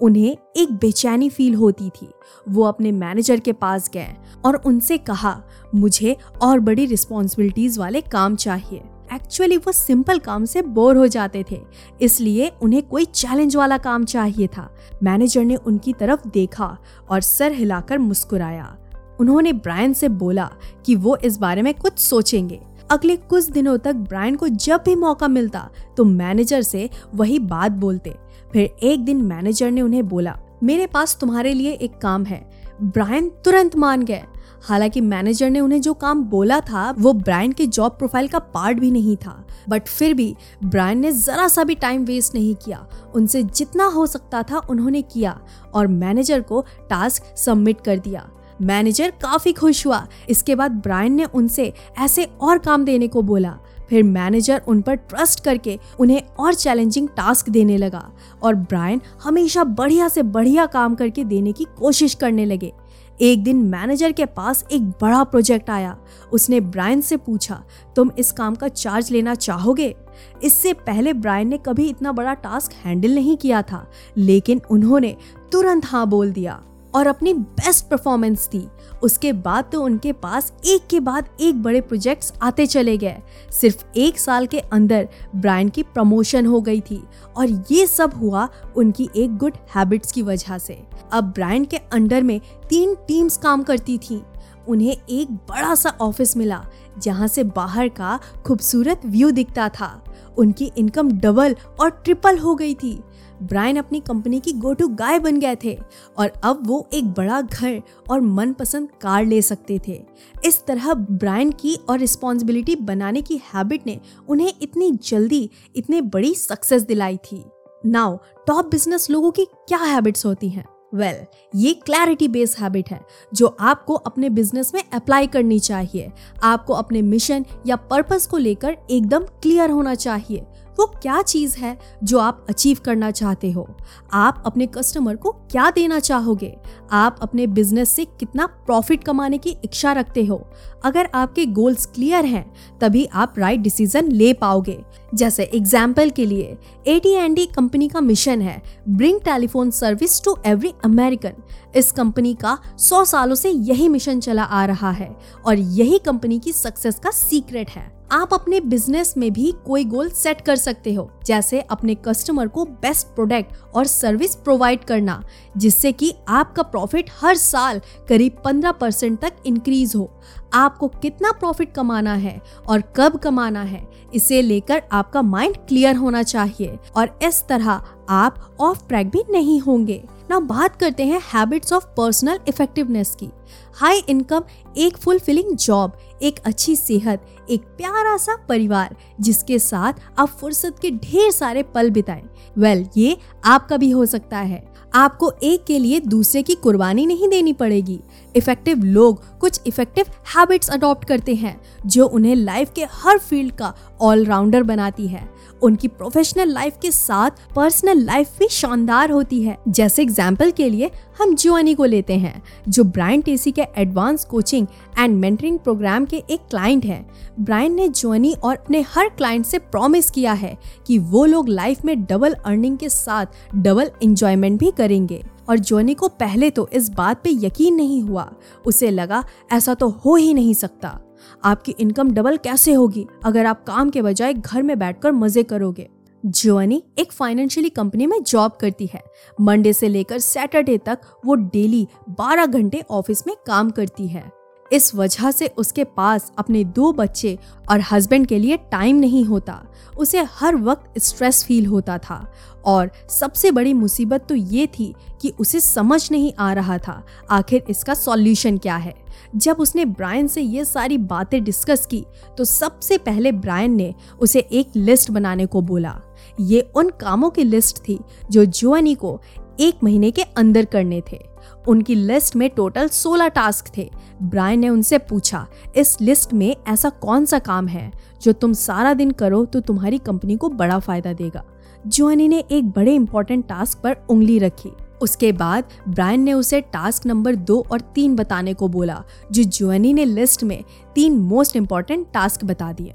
उन्हें 0.00 0.36
एक 0.56 0.72
बेचैनी 0.72 1.28
फील 1.28 1.54
होती 1.54 1.88
थी। 1.90 2.08
वो 2.46 2.64
अपने 2.64 2.92
मैनेजर 2.92 3.40
के 3.40 3.52
पास 3.52 3.90
गए 3.94 4.14
और 4.44 4.56
उनसे 4.56 4.98
कहा, 4.98 5.40
मुझे 5.74 6.16
और 6.42 6.60
बड़ी 6.60 6.86
रिस्पॉन्सिबिलिटीज 6.86 7.78
वाले 7.78 8.00
काम 8.00 8.36
चाहिए। 8.36 8.82
एक्चुअली 9.12 9.56
वो 9.56 9.72
सिंपल 9.72 10.18
काम 10.18 10.44
से 10.44 10.62
बोर 10.62 10.96
हो 10.96 11.06
जाते 11.06 11.44
थे, 11.50 11.60
इसलिए 12.00 12.50
उन्हें 12.62 12.82
कोई 12.82 13.04
चैलेंज 13.04 13.56
वाला 13.56 13.78
काम 13.78 14.04
चाहिए 14.04 14.46
था। 14.46 14.68
मैनेजर 15.02 15.44
ने 15.44 15.56
उनकी 15.56 15.92
तरफ़ 15.92 16.28
देखा 16.28 16.76
और 17.10 17.20
सर 17.20 17.52
हिलाकर 17.52 17.98
मुस्कुराया। 17.98 18.76
उन्होंने 19.20 19.52
ब्रायन 19.52 19.92
से 19.92 20.08
बोला 20.08 20.50
कि 20.86 20.94
वो 20.94 21.16
इस 21.16 21.38
बारे 21.38 21.62
में 21.62 21.72
कुछ 21.74 21.98
सोचेंगे। 21.98 22.60
अगले 22.90 23.16
कुछ 23.16 23.44
दिनों 23.44 23.76
तक 23.78 23.94
ब्रायन 23.94 24.34
को 24.36 24.48
जब 24.48 24.82
भी 24.84 24.94
मौका 24.94 25.28
मिलता 25.28 25.68
तो 25.96 26.04
मैनेजर 26.04 26.62
से 26.62 26.88
वही 27.14 27.38
बात 27.38 27.72
बोलते। 27.72 28.14
फिर 28.52 28.76
एक 28.82 29.04
दिन 29.04 29.22
मैनेजर 29.22 29.70
ने 29.70 29.80
उन्हें 29.80 30.06
बोला, 30.08 30.36
मेरे 30.62 30.86
पास 30.86 31.16
तुम्हारे 31.20 31.52
लिए 31.52 31.72
एक 31.72 31.98
काम 31.98 32.24
है। 32.24 32.48
ब्रायन 32.82 33.28
तुरंत 33.44 33.76
मान 33.76 34.02
गए 34.02 34.22
हालाँकि 34.62 35.00
मैनेजर 35.00 35.50
ने 35.50 35.60
उन्हें 35.60 35.80
जो 35.80 35.92
काम 35.94 36.22
बोला 36.24 36.58
था, 36.60 36.90
वो 36.98 37.12
ब्रायन 37.12 37.52
के 37.52 37.66
जॉब 37.66 37.92
प्रोफ़ाइल 37.92 38.28
का 38.28 38.38
पार्ट 38.38 38.78
भी 38.78 38.90
नहीं 38.90 39.16
था। 39.16 39.44
बट 39.68 39.88
फिर 39.88 40.14
भी 40.14 40.34
ब्रायन 40.64 40.98
ने 40.98 41.10
जरा 41.12 41.48
सा 41.48 41.64
भी 41.64 41.74
टाइम 41.74 42.04
वेस्ट 42.04 42.34
नहीं 42.34 42.54
किया। 42.54 42.86
उनसे 43.14 43.42
जितना 43.42 43.86
हो 43.86 44.06
सकता 44.06 44.42
था 44.42 44.58
उन्होंने 44.70 45.02
किया 45.02 45.38
और 45.74 45.86
मैनेजर 45.86 46.40
को 46.40 46.64
टास्क 46.90 47.36
सबमिट 47.36 47.80
कर 47.80 47.98
दिया। 47.98 48.28
मैनेजर 48.62 49.10
काफ़ी 49.22 49.52
खुश 49.52 49.86
हुआ। 49.86 50.06
इसके 50.28 50.54
बाद 50.54 50.72
ब्रायन 50.72 51.12
ने 51.12 51.24
उनसे 51.24 51.72
ऐसे 51.98 52.24
और 52.24 52.58
काम 52.58 52.84
देने 52.84 53.08
को 53.08 53.22
बोला। 53.22 53.58
फिर 53.90 54.02
मैनेजर 54.02 54.62
उन 54.68 54.80
पर 54.82 54.94
ट्रस्ट 54.94 55.44
करके 55.44 55.78
उन्हें 56.00 56.22
और 56.38 56.54
चैलेंजिंग 56.54 57.08
टास्क 57.08 57.48
देने 57.48 57.76
लगा 57.76 58.10
और 58.42 58.54
ब्रायन 58.54 59.00
हमेशा 59.22 59.64
बढ़िया 59.64 60.08
से 60.08 60.22
बढ़िया 60.22 60.66
काम 60.66 60.94
करके 60.94 61.24
देने 61.24 61.52
की 61.52 61.64
कोशिश 61.78 62.14
करने 62.14 62.44
लगे। 62.44 62.72
एक 63.20 63.42
दिन 63.44 63.56
मैनेजर 63.64 64.12
के 64.12 64.24
पास 64.26 64.64
एक 64.72 64.88
बड़ा 65.02 65.22
प्रोजेक्ट 65.24 65.70
आया। 65.70 65.96
उसने 66.32 66.60
ब्रायन 66.60 67.00
से 67.00 67.16
पूछा, 67.16 67.62
तुम 67.96 68.10
इस 68.18 68.32
काम 68.32 68.54
का 68.54 68.68
चार्ज 68.68 69.10
लेना 69.10 69.34
चाहोगे? 69.34 69.94
इससे 70.42 70.72
पहले 70.72 71.12
ब्रायन 71.12 71.48
ने 71.48 71.58
कभी 71.58 71.88
इतना 71.88 72.12
बड़ा 72.12 72.34
टास्क 72.34 72.72
हैंडल 72.84 73.14
नहीं 73.14 73.36
किया 73.36 73.62
था, 73.62 73.86
लेकिन 74.16 74.60
उन्होंने 74.70 75.16
तुरंत 75.52 75.86
हाँ 75.86 76.06
बोल 76.06 76.32
दिया। 76.32 76.62
और 76.94 77.06
अपनी 77.06 77.32
बेस्ट 77.34 77.88
परफॉर्मेंस 77.88 78.48
दी। 78.52 78.66
उसके 79.02 79.32
बाद 79.32 79.68
तो 79.72 79.82
उनके 79.82 80.12
पास 80.12 80.52
एक 80.66 80.86
के 80.86 81.00
बाद 81.00 81.28
एक 81.40 81.62
बड़े 81.62 81.80
प्रोजेक्ट्स 81.80 82.32
आते 82.42 82.66
चले 82.66 82.96
गए। 82.98 83.16
सिर्फ़ 83.50 83.84
एक 83.96 84.18
साल 84.18 84.46
के 84.46 84.58
अंदर 84.58 85.08
ब्रायन 85.36 85.68
की 85.68 85.82
प्रमोशन 85.82 86.46
हो 86.46 86.60
गई 86.60 86.80
थी 86.80 87.02
और 87.36 87.48
ये 87.72 87.86
सब 87.86 88.14
हुआ 88.14 88.48
उनकी 88.76 89.08
एक 89.16 89.36
गुड 89.36 89.56
हैबिट्स 89.74 90.12
की 90.12 90.22
वजह 90.22 90.58
से। 90.58 90.82
अब 91.12 91.24
ब्रांड 91.24 91.66
के 91.66 91.76
अंडर 91.76 92.22
में 92.22 92.40
तीन 92.68 92.94
टीम्स 93.08 93.36
काम 93.36 93.62
करती 93.62 93.98
थी। 93.98 94.22
उन्हें 94.68 94.96
एक 95.10 95.30
बड़ा 95.30 95.74
सा 95.74 95.90
ऑफ़िस 96.00 96.36
मिला, 96.36 96.64
जहाँ 96.98 97.26
से 97.28 97.42
बाहर 97.44 97.88
का 97.88 98.18
खूबसूरत 98.46 99.00
व्यू 99.06 99.30
दिखता 99.30 99.68
था। 99.68 100.04
उनकी 100.38 100.70
इनकम 100.76 101.10
डबल 101.12 101.56
और 101.80 101.90
ट्रिपल 101.90 102.38
हो 102.38 102.54
गई 102.54 102.74
थी। 102.74 103.00
ब्रायन 103.42 103.76
अपनी 103.76 104.00
कंपनी 104.00 104.40
की 104.40 104.52
गो 104.52 104.72
टू 104.72 104.88
गाय 104.88 105.18
बन 105.18 105.40
गए 105.40 105.56
थे 105.64 105.78
और 106.18 106.32
अब 106.44 106.66
वो 106.66 106.88
एक 106.92 107.04
बड़ा 107.04 107.40
घर 107.40 107.82
और 108.10 108.20
मनपसंद 108.20 108.88
कार 109.00 109.24
ले 109.26 109.42
सकते 109.42 109.80
थे। 109.88 110.02
इस 110.44 110.64
तरह 110.66 110.94
ब्रायन 110.94 111.50
की 111.50 111.74
और 111.88 111.98
रिस्पॉन्सिबिलिटी 111.98 112.76
बनाने 112.76 113.22
की 113.22 113.40
हैबिट 113.54 113.86
ने 113.86 114.00
उन्हें 114.28 114.52
इतनी 114.62 114.90
जल्दी 114.90 115.50
इतने 115.76 116.00
बड़ी 116.00 116.34
सक्सेस 116.34 116.82
दिलाई 116.82 117.16
थी। 117.16 117.44
नाउ 117.86 118.16
टॉप 118.46 118.70
बिज़नेस 118.70 119.10
लोगों 119.10 119.30
की 119.30 119.44
क्या 119.44 119.78
हैबिट्स 119.78 120.26
होती 120.26 120.48
हैं? 120.48 120.64
वेल 120.94 121.14
well, 121.14 121.34
ये 121.54 121.72
क्लैरिटी 121.74 122.28
बेस्ड 122.28 122.58
हैबिट 122.58 122.90
है 122.90 123.00
जो 123.34 123.56
आपको 123.60 123.94
अपने 123.94 124.30
बिज़नेस 124.30 124.74
में 124.74 124.82
अप्लाई 124.92 125.26
करनी 125.26 125.58
चाहिए। 125.58 126.12
आपको 126.42 126.72
अपने 126.72 127.02
मिशन 127.02 127.44
या 127.66 127.76
पर्पस 127.76 128.26
को 128.26 128.36
लेकर 128.36 128.76
एकदम 128.90 129.18
क्लियर 129.18 129.70
होना 129.70 129.94
चाहिए। 129.94 130.46
वो 130.78 130.86
क्या 131.02 131.22
चीज़ 131.22 131.56
है 131.56 131.78
जो 132.04 132.18
आप 132.18 132.46
अचीव 132.48 132.78
करना 132.84 133.10
चाहते 133.10 133.50
हो? 133.50 133.76
आप 134.12 134.42
अपने 134.46 134.66
कस्टमर 134.66 135.16
को 135.16 135.30
क्या 135.30 135.70
देना 135.70 135.98
चाहोगे? 135.98 136.56
आप 136.92 137.16
अपने 137.22 137.46
बिज़नेस 137.46 137.88
से 137.88 138.04
कितना 138.04 138.46
प्रॉफिट 138.46 139.04
कमाने 139.04 139.38
की 139.38 139.50
इच्छा 139.50 139.92
रखते 139.92 140.24
हो? 140.24 140.44
अगर 140.84 141.08
आपके 141.14 141.46
गोल्स 141.46 141.86
क्लियर 141.86 142.24
हैं, 142.24 142.52
तभी 142.80 143.04
आप 143.04 143.34
राइट 143.38 143.60
डिसीज़न 143.60 144.12
ले 144.12 144.32
पाओगे। 144.32 144.84
जैसे 145.14 145.44
एग्ज़ाम्पल 145.44 146.10
के 146.10 146.26
लिए 146.26 146.56
ए 146.86 146.98
टी 147.00 147.12
एंड 147.12 147.38
कंपनी 147.54 147.88
का 147.88 148.00
मिशन 148.00 148.42
है 148.42 148.62
bring 148.88 149.20
telephone 149.20 149.70
service 149.70 150.22
to 150.24 150.36
every 150.46 150.72
American 150.84 151.42
इस 151.76 151.92
कंपनी 151.92 152.34
का 152.34 152.58
100 152.78 153.04
सालों 153.04 153.34
से 153.34 153.50
यही 153.50 153.88
मिशन 153.88 154.20
चला 154.20 154.42
आ 154.42 154.64
रहा 154.64 154.90
है 154.90 155.14
और 155.46 155.58
यही 155.58 155.98
कंपनी 155.98 156.38
की 156.38 156.52
सक्सेस 156.52 156.98
का 156.98 157.10
सीक्रेट 157.10 157.70
है। 157.70 157.92
आप 158.12 158.34
अपने 158.34 158.58
बिज़नेस 158.60 159.14
में 159.16 159.32
भी 159.32 159.52
कोई 159.66 159.84
गोल 159.84 160.08
सेट 160.08 160.40
कर 160.40 160.56
सकते 160.56 160.92
हो, 160.94 161.10
जैसे 161.26 161.60
अपने 161.60 161.94
कस्टमर 161.94 162.48
को 162.48 162.64
बेस्ट 162.64 163.06
प्रोडक्ट 163.06 163.74
और 163.74 163.86
सर्विस 163.86 164.34
प्रोवाइड 164.34 164.84
करना, 164.84 165.22
जिससे 165.56 165.92
कि 165.92 166.12
आपका 166.28 166.62
प्रॉफिट 166.62 167.10
हर 167.20 167.34
साल 167.34 167.80
करीब 168.08 168.42
15 168.46 168.72
परसेंट 168.72 169.18
तक 169.20 169.36
इंक्रीज 169.46 169.94
हो। 169.96 170.10
आपको 170.52 170.88
कितना 170.88 171.32
प्रॉफिट 171.32 171.72
कमाना 171.74 172.14
है 172.14 172.40
और 172.68 172.82
कब 172.96 173.16
कमाना 173.18 173.62
है 173.62 173.86
इसे 174.14 174.42
लेकर 174.42 174.82
आपका 174.92 175.22
माइंड 175.22 175.56
क्लियर 175.56 175.96
होना 175.96 176.22
चाहिए 176.22 176.78
और 176.96 177.18
इस 177.22 177.44
तरह 177.48 177.82
आप 178.08 178.56
ऑफ़ 178.60 178.88
ट्रैक 178.88 179.10
भी 179.10 179.22
नहीं 179.30 179.60
होंगे। 179.60 180.04
ना 180.30 180.40
बात 180.40 180.76
करते 180.76 181.04
हैं 181.04 181.20
हैबिट्स 181.34 181.72
ऑफ़ 181.72 181.86
पर्सनल 181.86 182.40
इफेक्टिवनेस 182.48 183.16
की। 183.20 183.28
हाई 183.74 183.98
इनकम 183.98 184.42
एक 184.76 184.96
फुलफिलिंग 184.96 185.56
जॉब 185.56 185.96
एक 186.22 186.38
अच्छी 186.44 186.76
सेहत 186.76 187.26
एक 187.50 187.62
प्यारा 187.62 188.16
सा 188.16 188.36
परिवार 188.48 188.96
जिसके 189.20 189.58
साथ 189.58 189.92
आप 190.18 190.28
फुर्सत 190.28 190.78
के 190.82 190.90
ढेर 190.90 191.30
सारे 191.30 191.62
पल 191.62 191.90
बिताएँ। 191.90 192.22
वेल 192.58 192.82
well, 192.82 192.98
ये 192.98 193.16
आपका 193.44 193.76
भी 193.76 193.90
हो 193.90 194.06
सकता 194.06 194.38
है। 194.38 194.73
आपको 194.94 195.32
एक 195.42 195.64
के 195.64 195.78
लिए 195.78 196.00
दूसरे 196.00 196.42
की 196.42 196.54
कुर्बानी 196.54 197.06
नहीं 197.06 197.28
देनी 197.28 197.52
पड़ेगी। 197.52 198.00
इफ़ेक्टिव 198.36 198.82
लोग 198.84 199.38
कुछ 199.38 199.60
इफ़ेक्टिव 199.66 200.06
हैबिट्स 200.36 200.70
अडॉप्ट 200.70 201.08
करते 201.08 201.34
हैं, 201.34 201.60
जो 201.86 202.06
उन्हें 202.06 202.34
लाइफ 202.36 202.72
के 202.74 202.84
हर 202.92 203.18
फ़ील्ड 203.18 203.52
का 203.52 203.74
ऑलराउंडर 204.00 204.62
बनाती 204.62 205.06
है। 205.06 205.28
उनकी 205.64 205.88
प्रोफेशनल 205.88 206.52
लाइफ 206.52 206.76
के 206.82 206.90
साथ 206.90 207.30
पर्सनल 207.54 208.02
लाइफ 208.04 208.38
भी 208.38 208.48
शानदार 208.48 209.10
होती 209.10 209.42
है। 209.42 209.56
जैसे 209.68 210.02
एग्ज़ाम्पल 210.02 210.50
के 210.50 210.68
लिए 210.68 210.90
हम 211.20 211.34
जुआनी 211.34 211.74
को 211.74 211.84
लेते 211.84 212.14
हैं, 212.14 212.42
जो 212.68 212.84
ब्रायन 212.84 213.20
टेसी 213.20 213.52
के 213.52 213.66
advance 213.78 214.24
coaching 214.24 214.66
and 214.98 215.16
mentoring 215.16 215.58
program 215.58 216.04
के 216.04 216.22
एक 216.30 216.40
क्लाइंट 216.50 216.84
हैं। 216.84 217.04
ब्रायन 217.40 217.74
ने 217.74 217.88
जुआनी 217.88 218.32
और 218.34 218.56
अपने 218.56 218.80
हर 218.88 219.08
क्लाइंट 219.08 219.46
से 219.46 219.58
प्रॉमिस 219.58 220.10
किया 220.10 220.32
है 220.32 220.56
कि 220.86 220.98
वो 220.98 221.24
लोग 221.24 221.48
लाइफ 221.48 221.84
में 221.84 222.04
डबल 222.04 222.32
अर्निंग 222.32 222.78
के 222.78 222.88
साथ 222.88 223.26
डबल 223.56 223.90
इंजॉयमेंट 224.02 224.58
भी 224.60 224.70
करेंगे। 224.70 225.24
और 225.48 225.58
जोनी 225.58 225.94
को 225.94 226.08
पहले 226.08 226.48
तो 226.50 226.68
इस 226.72 226.88
बात 226.88 227.20
पे 227.24 227.30
यकीन 227.32 227.74
नहीं 227.74 228.00
हुआ। 228.02 228.30
उसे 228.66 228.90
लगा, 228.90 229.24
ऐसा 229.52 229.74
तो 229.74 229.88
हो 229.88 230.14
ही 230.16 230.34
नहीं 230.34 230.54
सकता। 230.54 230.98
आपकी 231.44 231.74
इनकम 231.80 232.10
डबल 232.10 232.36
कैसे 232.36 232.72
होगी 232.72 233.06
अगर 233.24 233.46
आप 233.46 233.64
काम 233.64 233.90
के 233.90 234.02
बजाय 234.02 234.34
घर 234.34 234.62
में 234.62 234.78
बैठकर 234.78 235.12
मज़े 235.12 235.42
करोगे? 235.42 235.88
जोनी 236.26 236.82
एक 236.98 237.12
फाइनेंशियली 237.12 237.68
कंपनी 237.68 238.06
में 238.06 238.22
जॉब 238.22 238.52
करती 238.52 238.86
है। 238.86 239.02
मंडे 239.40 239.72
से 239.72 239.88
लेकर 239.88 240.18
सैटरडे 240.18 240.78
तक 240.78 240.98
वो 241.24 241.34
डेली 241.34 241.88
12 242.10 242.46
घंटे 242.46 242.84
ऑफ़िस 242.90 243.26
में 243.26 243.36
काम 243.46 243.70
करती 243.70 244.06
है। 244.08 244.43
इस 244.74 244.94
वजह 244.94 245.30
से 245.30 245.46
उसके 245.56 245.84
पास 245.84 246.32
अपने 246.38 246.62
दो 246.64 246.92
बच्चे 246.92 247.38
और 247.70 247.82
हस्बैंड 247.92 248.26
के 248.26 248.38
लिए 248.38 248.56
टाइम 248.72 248.96
नहीं 248.96 249.24
होता। 249.24 249.60
उसे 249.98 250.22
हर 250.30 250.56
वक्त 250.56 250.98
स्ट्रेस 250.98 251.44
फील 251.44 251.66
होता 251.66 251.98
था। 251.98 252.32
और 252.66 252.90
सबसे 253.10 253.50
बड़ी 253.50 253.72
मुसीबत 253.72 254.24
तो 254.28 254.34
ये 254.34 254.66
थी 254.78 254.94
कि 255.22 255.32
उसे 255.40 255.60
समझ 255.60 256.10
नहीं 256.12 256.32
आ 256.38 256.52
रहा 256.52 256.78
था 256.78 257.02
आखिर 257.30 257.64
इसका 257.70 257.94
सॉल्यूशन 257.94 258.58
क्या 258.58 258.76
है। 258.76 258.94
जब 259.36 259.56
उसने 259.60 259.84
ब्रायन 259.84 260.26
से 260.26 260.42
ये 260.42 260.64
सारी 260.64 260.98
बातें 260.98 261.42
डिस्कस 261.44 261.86
की 261.86 262.04
तो 262.38 262.44
सबसे 262.44 262.98
पहले 262.98 263.32
ब्रायन 263.32 263.76
ने 263.76 263.94
उसे 264.20 264.40
एक 264.40 264.70
लिस्ट 264.76 265.10
बनाने 265.10 265.46
को 265.46 265.60
बोला। 265.60 266.00
ये 266.40 266.60
उन 266.76 266.88
कामों 267.00 267.30
की 267.30 267.44
लिस्ट 267.44 267.78
थी 267.78 267.98
जो 268.30 268.44
जुआनी 268.44 268.94
को 268.94 269.20
एक 269.60 269.84
महीने 269.84 270.10
के 270.10 270.22
अंदर 270.22 270.64
करने 270.64 271.02
थे। 271.12 271.33
उनकी 271.68 271.94
लिस्ट 271.94 272.36
में 272.36 272.48
टोटल 272.50 272.88
16 272.88 273.28
टास्क 273.28 273.66
थे। 273.76 273.90
ब्रायन 274.22 274.60
ने 274.60 274.68
उनसे 274.68 274.98
पूछा, 275.00 275.46
इस 275.76 276.00
लिस्ट 276.00 276.32
में 276.32 276.54
ऐसा 276.68 276.88
कौन 276.90 277.24
सा 277.24 277.38
काम 277.38 277.66
है 277.66 277.90
जो 278.22 278.32
तुम 278.32 278.52
सारा 278.52 278.94
दिन 278.94 279.10
करो 279.10 279.44
तो 279.44 279.60
तुम्हारी 279.60 279.98
कंपनी 279.98 280.36
को 280.36 280.48
बड़ा 280.48 280.78
फ़ायदा 280.78 281.12
देगा? 281.12 281.44
जोनी 281.86 282.28
ने 282.28 282.38
एक 282.50 282.70
बड़े 282.70 282.94
इंपॉर्टेंट 282.94 283.46
टास्क 283.46 283.78
पर 283.78 283.96
उंगली 284.10 284.38
रखी। 284.38 284.70
उसके 285.02 285.30
बाद 285.32 285.64
ब्रायन 285.88 286.20
ने 286.20 286.32
उसे 286.32 286.60
टास्क 286.72 287.06
नंबर 287.06 287.34
दो 287.36 287.64
और 287.72 287.80
तीन 287.94 288.14
बताने 288.16 288.54
को 288.54 288.68
बोला, 288.68 289.02
जो 289.32 289.42
जोनी 289.42 289.92
ने 289.94 290.04
लिस्ट 290.04 290.44
में 290.44 290.62
तीन 290.94 291.18
मोस्ट 291.18 291.56
इंपॉर्टेंट 291.56 292.06
टास्क 292.14 292.44
बता 292.44 292.72
दिए। 292.72 292.94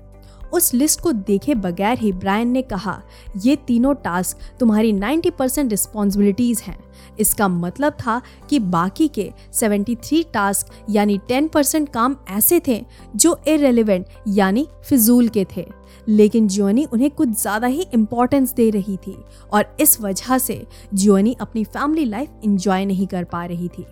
उस 0.53 0.73
लिस्ट 0.73 1.01
को 1.01 1.11
देखे 1.11 1.55
बगैर 1.55 1.97
ही 1.99 2.11
ब्रायन 2.11 2.47
ने 2.47 2.61
कहा, 2.61 3.01
ये 3.37 3.55
तीनों 3.67 3.93
टास्क 3.95 4.37
तुम्हारी 4.59 4.93
90 4.93 5.31
परसेंट 5.31 5.71
रिस्पॉन्सिबिलिटीज 5.71 6.61
हैं। 6.61 6.77
इसका 7.19 7.47
मतलब 7.47 7.93
था 7.93 8.21
कि 8.49 8.59
बाकी 8.59 9.07
के 9.07 9.31
73 9.53 10.23
टास्क 10.33 10.71
यानी 10.89 11.19
10 11.31 11.49
परसेंट 11.49 11.89
काम 11.89 12.15
ऐसे 12.29 12.61
थे 12.67 12.83
जो 13.15 13.37
इरेलीवेंट 13.47 14.05
यानी 14.27 14.67
फिजूल 14.83 15.27
के 15.27 15.45
थे। 15.55 15.67
लेकिन 16.07 16.47
जोनी 16.47 16.85
उन्हें 16.85 17.09
कुछ 17.11 17.29
ज़्यादा 17.31 17.67
ही 17.67 17.85
इम्पोर्टेंस 17.93 18.53
दे 18.53 18.69
रही 18.69 18.95
थी 18.97 19.15
और 19.53 19.75
इस 19.79 19.99
वजह 20.01 20.37
से 20.37 20.65
जोनी 20.93 21.35
अपनी 21.41 21.63
फैमिली 21.63 22.05
लाइफ 22.05 22.43
इंजॉय 22.43 22.85
नहीं 22.85 23.07
कर 23.07 23.23
पा 23.23 23.43
रही 23.45 23.67
थी। 23.67 23.85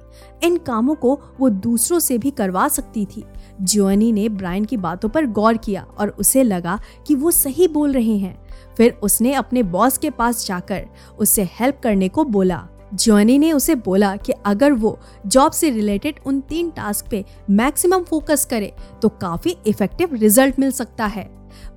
इन 0.44 0.58
कामों 0.58 0.96
को 0.96 1.20
वो 1.40 1.50
दूसरों 1.50 2.00
से 2.00 2.18
भी 2.18 2.32
करवा 2.32 2.68
सकती 2.68 3.06
थी। 3.06 3.24
जोनी 3.62 4.12
ने 4.12 4.28
ब्रायन 4.30 4.66
की 4.66 4.78
बातों 4.78 5.10
पर 5.10 5.26
गौर 5.26 5.58
किया 5.58 5.86
और 6.00 6.10
उसे 6.10 6.44
लगा 6.44 6.80
कि 7.08 7.16
वो 7.16 7.32
सही 7.32 7.68
बोल 7.68 7.92
रहे 7.92 8.18
हैं। 8.18 8.38
फिर 8.78 8.98
उसने 9.04 9.34
अपने 9.34 9.64
बॉस 9.64 9.98
के 9.98 10.10
पास 10.10 10.46
जाकर 10.48 10.86
उससे 11.20 11.48
हेल्प 11.52 11.80
करने 11.84 12.10
को 12.10 12.24
बोला। 12.26 12.68
जॉनी 12.94 13.38
ने 13.38 13.52
उसे 13.52 13.76
बोला 13.76 14.16
कि 14.16 14.34
अगर 14.46 14.74
वो 14.74 14.98
जॉब 15.26 15.52
से 15.52 15.70
रिलेटेड 15.70 16.20
उन 16.26 16.40
तीन 16.42 16.70
टास्क 16.70 17.08
पे 17.12 17.24
मैक्सिमम 17.50 18.04
फोकस 18.04 18.46
करे 18.46 18.74
तो 19.02 19.10
काफ़ी 19.12 19.56
इफ़ेक्टिव 19.68 20.14
रिज़ल्ट 20.14 20.60
मिल 20.60 20.72
सकता 20.72 21.06
है। 21.06 21.30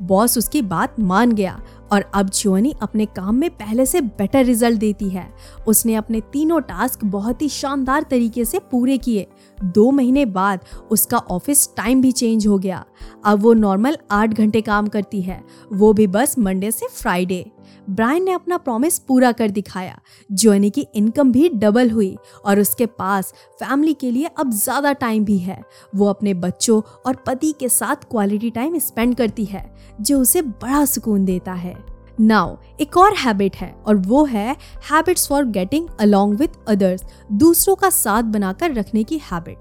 बॉस 0.02 0.36
उसकी 0.38 0.62
बात 0.62 0.98
मान 1.00 1.32
गया 1.32 1.60
और 1.92 2.04
अब 2.14 2.28
जोनी 2.30 2.74
अपने 2.82 3.06
काम 3.06 3.34
में 3.34 3.48
पहले 3.50 3.86
से 3.86 4.00
बेटर 4.00 4.44
रिज़ल्ट 4.44 4.78
देती 4.78 5.08
है। 5.08 5.26
उसने 5.68 5.94
अपने 5.94 6.20
तीनों 6.32 6.60
टास्क 6.60 7.04
बहुत 7.04 7.42
ही 7.42 7.48
शानदार 7.48 8.02
तरीके 8.02 8.44
से 8.44 8.58
पूरे 8.70 8.98
किए 8.98 9.26
दो 9.64 9.90
महीने 9.90 10.24
बाद 10.26 10.64
उसका 10.90 11.18
ऑफ़िस 11.18 11.68
टाइम 11.76 12.02
भी 12.02 12.12
चेंज 12.12 12.46
हो 12.46 12.58
गया। 12.58 12.84
अब 13.24 13.42
वो 13.42 13.52
नॉर्मल 13.54 13.96
आठ 14.10 14.34
घंटे 14.34 14.60
काम 14.60 14.86
करती 14.88 15.20
है। 15.22 15.42
वो 15.70 15.92
भी 15.92 16.06
बस 16.06 16.38
मंडे 16.38 16.70
से 16.70 16.86
फ्राइडे 16.92 17.44
ब्रायन 17.90 18.24
ने 18.24 18.32
अपना 18.32 18.56
प्रॉमिस 18.58 18.98
पूरा 18.98 19.30
कर 19.32 19.50
दिखाया 19.50 19.98
जोनी 20.30 20.70
की 20.70 20.86
इनकम 20.94 21.30
भी 21.32 21.48
डबल 21.50 21.90
हुई 21.90 22.16
और 22.44 22.60
उसके 22.60 22.86
पास 22.88 23.32
फैमिली 23.60 23.94
के 23.94 24.10
लिए 24.10 24.30
अब 24.38 24.50
ज़्यादा 24.52 24.92
टाइम 24.94 25.24
भी 25.24 25.38
है। 25.38 25.60
वो 25.92 26.06
अपने 26.06 26.34
बच्चों 26.36 26.80
और 27.06 27.16
पति 27.26 27.52
के 27.60 27.68
साथ 27.68 28.04
क्वालिटी 28.10 28.50
टाइम 28.50 28.78
स्पेंड 28.78 29.14
करती 29.14 29.44
है, 29.44 29.64
जो 30.00 30.20
उसे 30.20 30.42
बड़ा 30.42 30.84
सुकून 30.84 31.24
देता 31.24 31.52
है। 31.52 31.74
नाउ 32.20 32.56
एक 32.80 32.96
और 32.96 33.14
हैबिट 33.14 33.56
है 33.56 33.74
और 33.87 33.96
वो 33.96 34.24
है 34.24 34.56
habits 34.90 35.28
for 35.28 35.44
getting 35.44 35.88
along 36.00 36.35
with 36.35 36.48
others 36.68 37.04
दूसरों 37.33 37.76
का 37.76 37.90
साथ 37.90 38.22
बनाकर 38.22 38.74
रखने 38.74 39.04
की 39.04 39.18
हैबिट 39.18 39.59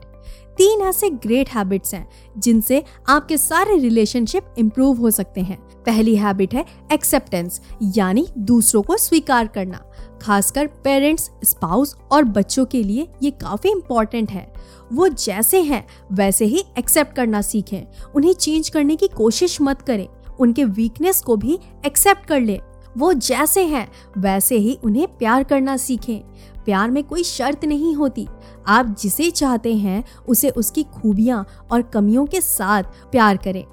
तीन 0.57 0.81
ऐसे 0.81 1.09
ग्रेट 1.09 1.49
हैबिट्स 1.49 1.93
हैं 1.93 2.07
जिनसे 2.37 2.83
आपके 3.09 3.37
सारे 3.37 3.77
रिलेशनशिप 3.77 4.55
इम्प्रूव 4.57 4.97
हो 4.97 5.11
सकते 5.11 5.41
हैं. 5.41 5.57
पहली 5.85 6.15
हैबिट 6.15 6.53
है 6.53 6.65
एक्सेप्टेंस 6.91 7.61
यानी 7.97 8.27
दूसरों 8.37 8.81
को 8.81 8.97
स्वीकार 8.97 9.47
करना. 9.47 9.81
खासकर 10.21 10.67
पेरेंट्स 10.67 11.31
स्पाउस 11.43 11.95
और 12.11 12.23
बच्चों 12.23 12.65
के 12.65 12.83
लिए 12.83 13.07
ये 13.23 13.31
काफ़ी 13.31 13.69
इंपॉर्टेंट 13.69 14.31
है. 14.31 14.53
वो 14.93 15.07
जैसे 15.07 15.61
हैं, 15.61 15.87
वैसे 16.11 16.45
ही 16.45 16.63
एक्सेप्ट 16.79 17.15
करना 17.15 17.41
सीखें. 17.41 17.83
उन्हें 18.15 18.33
चेंज 18.33 18.69
करने 18.69 18.95
की 18.95 19.07
कोशिश 19.07 19.61
मत 19.61 19.81
करें. 19.81 20.07
उनके 20.39 20.63
वीकनेस 20.63 21.21
को 21.21 21.35
भी 21.35 21.59
एक्सेप्ट 21.85 22.25
कर 22.25 22.41
ले। 22.41 22.61
वो 22.97 23.13
जैसे 23.13 23.63
हैं, 23.63 23.91
वैसे 24.17 24.55
ही 24.55 24.77
उन्हें 24.83 25.07
प्यार 25.17 25.43
करना 25.43 25.77
सीखें। 25.77 26.19
प्यार 26.65 26.91
में 26.91 27.03
कोई 27.03 27.23
शर्त 27.23 27.65
नहीं 27.65 27.95
होती। 27.95 28.27
आप 28.67 28.95
जिसे 28.99 29.31
चाहते 29.31 29.75
हैं, 29.75 30.03
उसे 30.27 30.49
उसकी 30.49 30.83
खूबियाँ 30.83 31.47
और 31.71 31.81
कमियों 31.81 32.25
के 32.25 32.41
साथ 32.41 32.83
प्यार 32.83 33.37
करें। 33.37 33.65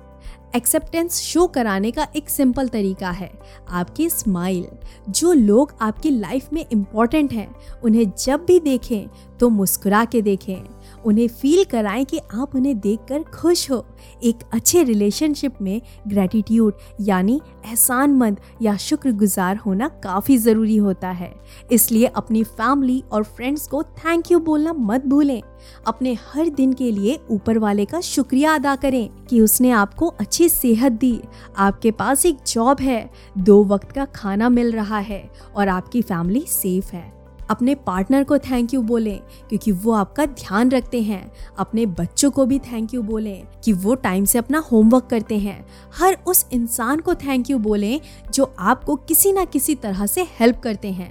एक्सेप्टेंस 0.57 1.21
शो 1.21 1.47
कराने 1.47 1.91
का 1.91 2.07
एक 2.17 2.31
सिंपल 2.31 2.69
तरीका 2.69 3.11
है। 3.11 3.33
आपकी 3.69 4.11
स्माइल 4.11 4.67
जो 5.09 5.33
लोग 5.33 5.73
आपकी 5.81 6.11
लाइफ 6.11 6.49
में 6.53 6.65
इंपॉर्टेंट 6.73 7.33
हैं, 7.33 7.55
उन्हें 7.85 8.13
जब 8.25 8.45
भी 8.45 8.61
देखें 8.61 9.37
तो 9.41 9.49
मुस्कुरा 9.49 10.05
के 10.05 10.23
देखें। 10.23 10.63
उन्हें 11.07 11.29
फील 11.29 11.65
कराएँ 11.65 12.05
कि 12.05 12.19
आप 12.35 12.55
उन्हें 12.55 12.79
देखकर 12.81 13.23
खुश 13.23 13.71
हो। 13.71 13.85
एक 14.25 14.39
अच्छे 14.53 14.83
रिलेशनशिप 14.83 15.55
में 15.63 15.81
ग्रेटिट्यूड 16.09 16.75
यानी 17.01 17.41
एहसानमंद 17.67 18.41
या 18.63 18.77
शुक्रगुजार 18.77 19.57
होना 19.57 19.89
काफ़ी 19.89 20.39
ज़रूरी 20.39 20.77
होता 20.77 21.11
है। 21.11 21.33
इसलिए 21.73 22.07
अपनी 22.07 22.45
फैमिली 22.45 23.03
और 23.13 23.25
फ्रेंड्स 23.25 23.67
को 23.67 23.83
थैंक 23.83 24.31
यू 24.31 24.39
बोलना 24.39 24.73
मत 24.73 25.07
भूलें। 25.07 25.43
अपने 25.87 26.15
हर 26.15 26.49
दिन 26.49 26.73
के 26.73 26.91
लिए 26.91 27.19
ऊपर 27.31 27.59
वाले 27.59 27.85
का 27.85 28.01
शुक्रिया 28.01 28.55
अदा 28.55 28.77
करें 28.77 29.09
कि 29.27 29.41
उसने 29.41 29.71
आपको 29.71 30.07
अच्छी 30.07 30.49
सेहत 30.49 30.93
दी। 30.93 31.21
आपके 31.57 31.91
पास 31.91 32.27
एक 32.27 32.37
जॉब 32.47 32.81
है, 32.81 33.11
दो 33.39 33.65
वक्त 33.65 33.93
का 33.93 34.05
खाना 34.05 34.49
मिल 34.49 34.73
रहा 34.73 34.99
है 34.99 35.31
और 35.57 35.69
आपकी 35.69 36.03
फैमिली 36.03 36.45
सेफ़ 36.49 36.93
है। 36.93 37.16
अपने 37.51 37.75
पार्टनर 37.77 38.25
को 38.25 38.39
थैंक 38.39 38.75
यू 38.75 38.81
बोलें, 38.83 39.19
क्योंकि 39.49 39.73
वो 39.73 39.93
आपका 39.93 40.27
ध्यान 40.27 40.71
रखते 40.71 41.01
हैं। 41.03 41.31
अपने 41.59 41.87
बच्चों 41.87 42.31
को 42.31 42.47
भी 42.47 42.59
थैंक 42.63 42.95
यू 42.95 43.03
बोलें 43.03 43.47
कि 43.65 43.73
वो 43.73 43.95
टाइम 43.97 44.25
से 44.25 44.39
अपना 44.39 44.59
होमवर्क 44.73 45.07
करते 45.07 45.39
हैं। 45.39 45.67
हर 45.95 46.17
उस 46.27 46.47
इंसान 46.53 47.01
को 47.01 47.15
थैंक 47.17 47.51
यू 47.51 47.59
बोलें 47.59 48.01
जो 48.35 48.55
आपको 48.59 48.97
किसी 48.99 49.33
ना 49.33 49.45
किसी 49.45 49.75
तरह 49.75 50.07
से 50.07 50.27
हेल्प 50.41 50.61
करते 50.61 50.91
हैं। 50.91 51.11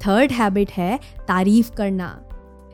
थर्ड 0.00 0.32
हैबिट 0.32 0.70
है 0.70 0.98
तारीफ़ 1.28 1.70
करना, 1.72 2.18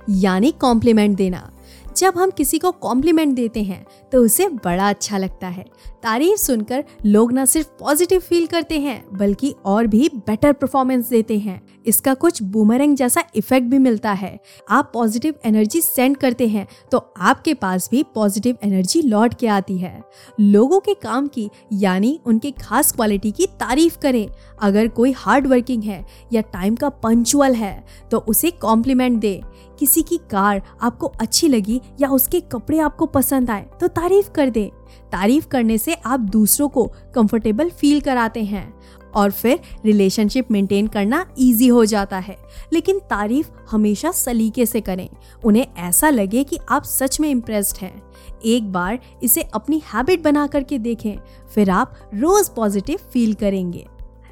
यानी 0.09 0.51
कॉम्प्लीमेंट 0.53 1.17
देना। 1.17 1.51
जब 1.97 2.17
हम 2.17 2.31
किसी 2.31 2.59
को 2.59 2.71
कॉम्प्लीमेंट 2.73 3.35
देते 3.35 3.63
हैं 3.63 3.85
तो 4.13 4.19
उसे 4.19 4.49
बड़ा 4.65 4.89
अच्छा 4.89 5.19
लगता 5.19 5.49
है। 5.49 5.65
तारीफ़ 6.07 6.39
सुनकर 6.39 6.85
लोग 7.07 7.33
न 7.33 7.45
सिर्फ़ 7.45 7.69
पॉजिटिव 7.81 8.21
फील 8.21 8.47
करते 8.47 8.79
हैं, 8.81 9.05
बल्कि 9.13 9.55
और 9.65 9.87
भी 9.87 10.09
बेटर 10.17 10.53
परफॉर्मेंस 10.53 11.09
देते 11.09 11.39
हैं। 11.39 11.61
इसका 11.87 12.13
कुछ 12.15 12.43
बूमरंग 12.43 12.97
जैसा 12.97 13.23
इफ़ेक्ट 13.37 13.67
भी 13.67 13.79
मिलता 13.79 14.13
है। 14.13 14.39
आप 14.71 14.91
पॉजिटिव 14.95 15.35
एनर्जी 15.45 15.81
सेंड 15.81 16.17
करते 16.17 16.47
हैं 16.49 16.67
तो 16.93 16.99
आपके 17.21 17.55
पास 17.55 17.89
भी 17.91 18.03
पॉजिटिव 18.15 18.57
एनर्जी 18.63 19.03
लौट 19.03 19.35
के 19.35 19.47
आती 19.47 19.79
है। 19.79 20.03
लोगों 20.41 20.81
के 20.81 20.95
काम 20.95 21.27
की, 21.29 21.49
यानी 21.73 22.19
उनके 22.27 22.51
खास 22.53 22.93
क्वालिटी 22.93 23.33
की 23.33 23.47
तारीफ़ 23.61 23.99
करें। 23.99 24.29
अगर 24.63 24.89
कोई 24.89 25.13
हार्ड 25.13 25.47
वर्किंग 25.47 25.83
है 25.83 26.05
या 26.33 26.41
टाइम 26.43 26.77
का 26.77 26.89
पंचुअल 26.89 27.55
है 27.55 27.85
तो 28.11 28.19
उसे 28.19 28.51
कॉम्प्लीमेंट 28.53 29.21
दे। 29.21 29.41
किसी 29.79 30.03
की 30.03 30.17
कार 30.31 30.63
आपको 30.83 31.07
अच्छी 31.21 31.49
लगी 31.49 31.81
या 32.01 32.09
उसके 32.09 32.41
कपड़े 32.43 32.79
आपको 32.79 33.07
पसंद 33.07 33.51
आए 33.51 33.67
तो 33.81 33.89
तारीफ़ 33.89 34.31
कर 34.31 34.51
दे। 34.51 34.71
तारीफ़ 35.13 35.49
करने 35.49 35.79
से 35.79 35.95
आप 35.95 36.21
दूसरों 36.21 36.69
को 36.69 36.93
कंफर्टेबल 37.15 37.71
फील 37.71 38.01
कराते 38.01 38.45
हैं 38.45 38.81
और 39.15 39.31
फिर 39.31 39.61
रिलेशनशिप 39.85 40.51
मेंटेन 40.51 40.87
करना 40.87 41.27
इजी 41.39 41.67
हो 41.67 41.85
जाता 41.85 42.19
है। 42.19 42.37
लेकिन 42.73 42.99
तारीफ़ 42.99 43.51
हमेशा 43.71 44.11
सलीके 44.11 44.67
से 44.67 44.81
करें। 44.81 45.09
उन्हें 45.45 45.67
ऐसा 45.77 46.11
लगे 46.11 46.45
कि 46.45 46.59
आप 46.71 46.85
सच 46.85 47.21
में 47.21 47.31
इम्प्रेस्ड 47.31 47.77
हैं। 47.77 48.03
एक 48.45 48.73
बार 48.73 48.99
इसे 49.23 49.43
अपनी 49.43 49.83
हैबिट 49.95 50.23
बना 50.23 50.47
करके 50.47 50.79
देखें, 50.79 51.17
फिर 51.55 51.71
आप 51.71 51.95
रोज 52.15 52.49
पॉजिटिव 52.49 52.99
फील 53.13 53.35
करेंगे। 53.35 53.87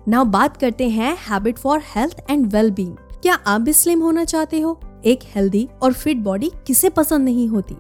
नाउ 0.08 0.24
बात 0.24 0.56
करते 0.56 0.88
हैं 0.88 1.16
habit 1.30 1.58
for 1.58 1.82
health 1.96 2.24
and 2.30 2.46
well 2.46 2.74
क्या 3.22 3.34
आप 3.34 3.60
भी 3.60 3.72
स्लिम 3.72 4.00
होना 4.00 4.24
चाहते 4.24 4.60
हो? 4.60 4.80
एक 5.04 5.18
हेल्दी 5.24 5.68
और 5.82 5.92
फिट 5.92 6.16
बॉडी 6.16 6.50
किसे 6.66 6.88
पसंद 6.88 7.24
नहीं 7.24 7.48
होती? 7.48 7.76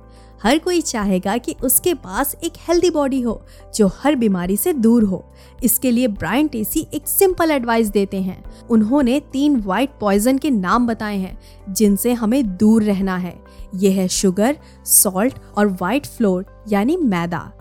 हर 0.46 0.58
कोई 0.58 0.80
चाहेगा 0.80 1.36
कि 1.36 1.54
उसके 1.62 1.94
पास 1.94 2.36
एक 2.44 2.52
हेल्दी 2.68 2.90
बॉडी 2.90 3.20
हो, 3.20 3.42
जो 3.74 3.86
हर 3.86 4.16
बीमारी 4.16 4.56
से 4.56 4.72
दूर 4.72 5.04
हो। 5.04 5.24
इसके 5.64 5.90
लिए 5.90 6.08
ब्रायन 6.08 6.48
टेसी 6.48 6.86
एक 6.94 7.08
सिंपल 7.08 7.50
एडवाइस 7.50 7.88
देते 7.88 8.22
हैं। 8.22 8.44
उन्होंने 8.70 9.20
तीन 9.20 9.56
व्हाइट 9.56 9.90
पॉइजन 10.00 10.38
के 10.38 10.50
नाम 10.50 10.86
बताए 10.86 11.16
हैं, 11.16 11.38
जिनसे 11.68 12.12
हमें 12.12 12.56
दूर 12.56 12.82
रहना 12.82 13.16
है। 13.16 13.42
यह 13.74 14.00
है 14.00 14.08
शुगर 14.08 14.56
सॉल्ट 14.84 15.38
और 15.56 15.66
व्हाइट 15.66 16.06
फ्लोर 16.06 16.64
यानी 16.68 16.96
मैदा। 16.96 17.52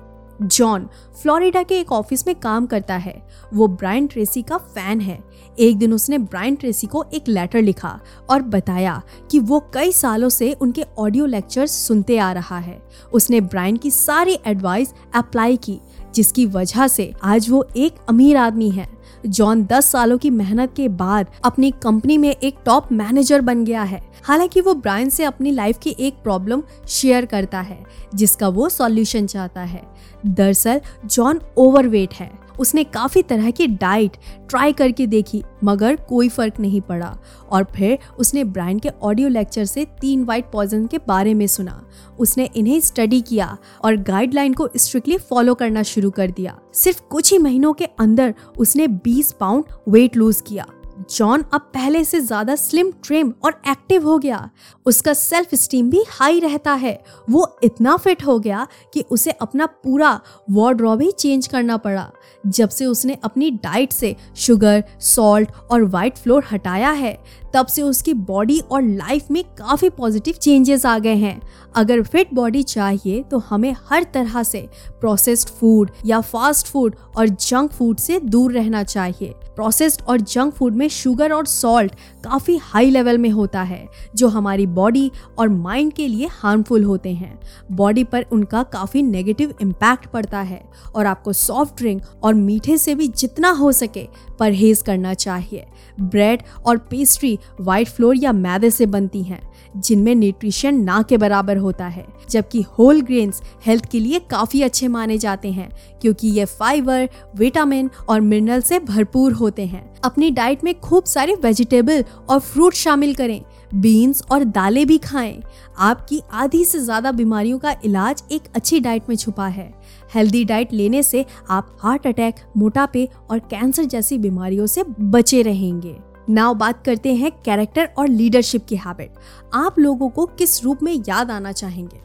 जॉन 0.41 0.89
फ्लोरिडा 1.21 1.63
के 1.63 1.79
एक 1.79 1.91
ऑफ़िस 1.91 2.27
में 2.27 2.39
काम 2.39 2.65
करता 2.65 2.95
है। 2.95 3.27
वो 3.53 3.67
ब्रायन 3.67 4.07
ट्रेसी 4.07 4.41
का 4.41 4.57
फ़ैन 4.57 5.01
है। 5.01 5.23
एक 5.59 5.77
दिन 5.77 5.93
उसने 5.93 6.17
ब्रायन 6.17 6.55
ट्रेसी 6.55 6.87
को 6.87 7.05
एक 7.13 7.27
लेटर 7.27 7.61
लिखा 7.61 7.99
और 8.29 8.41
बताया 8.41 9.01
कि 9.31 9.39
वो 9.39 9.59
कई 9.73 9.91
सालों 9.91 10.29
से 10.29 10.53
उनके 10.53 10.85
ऑडियो 10.97 11.25
लेक्चर 11.25 11.67
सुनते 11.67 12.17
आ 12.17 12.31
रहा 12.31 12.57
है। 12.57 12.81
उसने 13.13 13.41
ब्रायन 13.41 13.77
की 13.77 13.91
सारी 13.91 14.39
एडवाइस 14.47 14.93
अप्लाई 15.15 15.57
की, 15.57 15.79
जिसकी 16.15 16.45
वजह 16.45 16.87
से 16.87 17.13
आज 17.23 17.49
वो 17.49 17.67
एक 17.77 17.95
अमीर 18.09 18.37
आदमी 18.37 18.69
है। 18.69 19.02
जॉन 19.25 19.63
10 19.63 19.91
सालों 19.91 20.17
की 20.17 20.29
मेहनत 20.29 20.73
के 20.75 20.87
बाद 20.87 21.27
अपनी 21.45 21.71
कंपनी 21.71 22.17
में 22.17 22.35
एक 22.43 22.55
टॉप 22.65 22.91
मैनेजर 22.91 23.41
बन 23.41 23.65
गया 23.65 23.83
है। 23.83 24.09
हालाँकि 24.23 24.61
वो 24.61 24.73
ब्रायन 24.73 25.09
से 25.09 25.23
अपनी 25.23 25.51
लाइफ 25.51 25.77
की 25.77 25.95
एक 25.99 26.13
प्रॉब्लम 26.13 26.63
शेयर 26.87 27.25
करता 27.25 27.59
है, 27.59 27.83
जिसका 28.15 28.47
वो 28.47 28.69
सॉल्यूशन 28.69 29.25
चाहता 29.25 29.61
है। 29.61 29.83
दरअसल, 30.25 30.81
जॉन 31.05 31.41
ओवरवेट 31.57 32.13
है। 32.13 32.42
उसने 32.59 32.83
काफ़ी 32.83 33.21
तरह 33.21 33.51
की 33.51 33.67
डाइट 33.67 34.17
ट्राई 34.49 34.73
करके 34.73 35.07
देखी, 35.07 35.43
मगर 35.63 35.95
कोई 35.95 36.29
फ़र्क 36.29 36.59
नहीं 36.59 36.81
पड़ा। 36.81 37.17
और 37.51 37.63
फिर 37.75 37.99
उसने 38.19 38.43
ब्रांड 38.43 38.81
के 38.81 38.89
ऑडियो 39.01 39.29
लेक्चर 39.29 39.65
से 39.65 39.85
तीन 40.01 40.23
वाइट 40.23 40.51
पॉइजन 40.51 40.85
के 40.87 40.97
बारे 40.97 41.33
में 41.33 41.47
सुना। 41.47 41.87
उसने 42.19 42.49
इन्हें 42.55 42.79
स्टडी 42.79 43.21
किया 43.21 43.57
और 43.83 43.95
गाइडलाइन 43.95 44.53
को 44.53 44.69
स्ट्रिक्टली 44.77 45.17
फॉलो 45.17 45.53
करना 45.53 45.83
शुरू 45.83 46.11
कर 46.11 46.31
दिया। 46.31 46.59
सिर्फ़ 46.73 47.01
कुछ 47.01 47.31
ही 47.31 47.37
महीनों 47.37 47.73
के 47.73 47.85
अंदर 47.85 48.33
उसने 48.57 48.87
20 48.87 49.31
पाउंड 49.31 49.63
वेट 49.89 50.17
लूज 50.17 50.41
किया। 50.47 50.65
जॉन 51.09 51.43
अब 51.53 51.61
पहले 51.73 52.03
से 52.03 52.19
ज़्यादा 52.19 52.55
स्लिम 52.55 52.91
ट्रिम 53.03 53.33
और 53.45 53.61
एक्टिव 53.69 54.07
हो 54.07 54.17
गया। 54.17 54.49
उसका 54.85 55.13
सेल्फ 55.13 55.55
स्टीम 55.55 55.89
भी 55.89 56.03
हाई 56.09 56.39
रहता 56.39 56.73
है। 56.73 56.97
वो 57.29 57.47
इतना 57.63 57.95
फिट 57.97 58.25
हो 58.25 58.37
गया 58.39 58.67
कि 58.93 59.01
उसे 59.11 59.31
अपना 59.31 59.65
पूरा 59.65 60.19
वार्ड्रॉब 60.51 61.01
ही 61.01 61.11
चेंज 61.11 61.47
करना 61.47 61.77
पड़ा। 61.77 62.09
जब 62.43 62.69
से 62.69 62.85
उसने 62.85 63.17
अपनी 63.23 63.49
डाइट 63.53 63.91
से 63.91 64.15
शुगर 64.37 64.83
सॉल्ट 65.01 65.49
और 65.71 65.83
वाइट 65.83 66.17
फ्लोर 66.17 66.43
हटाया 66.51 66.91
है, 66.91 67.17
तब 67.53 67.67
से 67.67 67.81
उसकी 67.81 68.13
बॉडी 68.13 68.59
और 68.61 68.81
लाइफ 68.81 69.29
में 69.31 69.43
काफ़ी 69.57 69.89
पॉजिटिव 69.89 70.33
चेंजेस 70.33 70.85
आ 70.85 70.97
गए 70.99 71.15
हैं। 71.15 71.41
अगर 71.75 72.01
फिट 72.03 72.33
बॉडी 72.33 72.63
चाहिए 72.63 73.21
तो 73.23 73.37
हमें 73.39 73.75
हर 73.89 74.03
तरह 74.13 74.43
से 74.43 74.67
प्रोसेस्ड 75.01 75.49
फ़ूड 75.49 75.91
या 76.05 76.19
फास्ट 76.21 76.67
फ़ूड 76.67 76.95
और 77.17 77.27
जंक 77.27 77.71
फ़ूड 77.71 77.97
से 77.97 78.19
दूर 78.19 78.51
रहना 78.51 78.83
चाहिए। 78.83 79.33
प्रोसेस्ड 79.55 80.01
और 80.01 80.21
जंक 80.21 80.53
फ़ूड 80.53 80.75
में 80.75 80.82
शुगर 80.89 81.33
और 81.33 81.45
सॉल्ट 81.45 81.95
काफ़ी 82.23 82.57
हाई 82.57 82.89
लेवल 82.89 83.17
में 83.17 83.29
होता 83.29 83.61
है, 83.61 83.87
जो 84.15 84.27
हमारी 84.27 84.65
बॉडी 84.67 85.11
और 85.39 85.49
माइंड 85.49 85.93
के 85.93 86.07
लिए 86.07 86.27
हार्मफुल 86.31 86.83
होते 86.83 87.13
हैं। 87.13 87.39
बॉडी 87.71 88.03
पर 88.03 88.25
उनका 88.31 88.63
काफ़ी 88.63 89.01
नेगेटिव 89.01 89.53
इम्पैक्ट 89.61 90.05
पड़ता 90.05 90.41
है 90.41 90.61
और 90.95 91.05
आपको 91.05 91.33
सॉफ्ट 91.33 91.77
ड्रिंक 91.77 92.03
और 92.23 92.33
मीठे 92.33 92.77
से 92.77 92.95
भी 92.95 93.07
जितना 93.07 93.49
हो 93.51 93.71
सके 93.71 94.07
परहेज 94.39 94.81
करना 94.81 95.13
चाहिए। 95.13 95.65
ब्रेड 95.99 96.43
और 96.65 96.77
पेस्ट्री 96.89 97.37
वाइट 97.61 97.87
फ्लोर 97.87 98.15
या 98.15 98.31
मैदे 98.33 98.69
से 98.69 98.85
बनती 98.85 99.23
हैं, 99.23 99.41
जिनमें 99.77 100.13
न्यूट्रिशन 100.15 100.75
ना 100.75 101.01
के 101.01 101.17
बराबर 101.17 101.57
होता 101.57 101.87
है, 101.87 102.05
जबकि 102.29 102.61
होल 102.69 103.01
ग्रेन्स 103.01 103.41
हेल्थ 103.65 103.89
के 103.91 103.99
लिए 103.99 104.19
काफ़ी 104.29 104.61
अच्छे 104.61 104.87
माने 104.87 105.17
जाते 105.17 105.51
हैं, 105.51 105.69
क्योंकि 106.01 106.27
ये 106.29 106.45
फाइबर, 106.45 107.09
विटामिन 107.35 107.89
और 108.09 108.21
मिनरल 108.21 108.61
से 108.61 108.79
भरपूर 108.81 109.33
होते 109.33 109.65
हैं। 109.65 109.91
अपनी 110.01 110.29
डाइट 110.31 110.63
में 110.63 110.79
खूब 110.79 111.03
सारे 111.05 111.35
वेजिटेबल 111.43 112.03
और 112.29 112.39
फ्रूट 112.39 112.73
शामिल 112.73 113.13
करें, 113.15 113.41
बीन्स 113.73 114.23
और 114.31 114.43
दालें 114.45 114.85
भी 114.87 114.97
खाएँ। 114.97 115.41
आपकी 115.79 116.21
आधी 116.33 116.63
से 116.65 116.79
ज़्यादा 116.79 117.11
बीमारियों 117.11 117.59
का 117.59 117.75
इलाज 117.85 118.23
एक 118.31 118.41
अच्छी 118.55 118.79
डाइट 118.79 119.09
में 119.09 119.15
छुपा 119.15 119.47
है। 119.47 119.73
हेल्दी 120.15 120.45
डाइट 120.45 120.73
लेने 120.73 121.03
से 121.03 121.25
आप 121.49 121.77
हार्ट 121.79 122.07
अटैक, 122.07 122.35
मोटापे 122.57 123.09
और 123.31 123.39
कैंसर 123.39 123.83
जैसी 123.83 124.17
बीमारियों 124.17 124.65
से 124.65 124.83
बचे 124.99 125.41
रहेंगे। 125.41 125.95
नाउ 126.29 126.53
बात 126.53 126.85
करते 126.85 127.13
हैं 127.15 127.31
कैरेक्टर 127.45 127.89
और 127.97 128.07
लीडरशिप 128.07 128.65
की 128.65 128.75
हैबिट। 128.75 129.13
आप 129.53 129.79
लोगों 129.79 130.09
को 130.09 130.25
किस 130.25 130.63
रूप 130.63 130.83
में 130.83 130.93
याद 131.09 131.31
आना 131.31 131.51
चाहेंगे? 131.51 132.01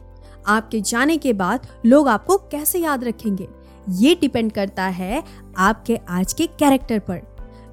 आपके 0.47 0.81
जाने 0.81 1.17
के 1.17 1.33
बाद 1.33 1.67
लोग 1.85 2.07
आपको 2.07 2.37
कैसे 2.37 2.79
याद 2.79 3.03
रखेंगे? 3.03 3.47
ये 3.89 4.15
डिपेंड 4.15 4.51
करता 4.51 4.83
है 4.83 5.23
आपके 5.57 5.95
आज 6.09 6.33
के 6.33 6.47
कैरेक्टर 6.47 6.99
पर। 6.99 7.21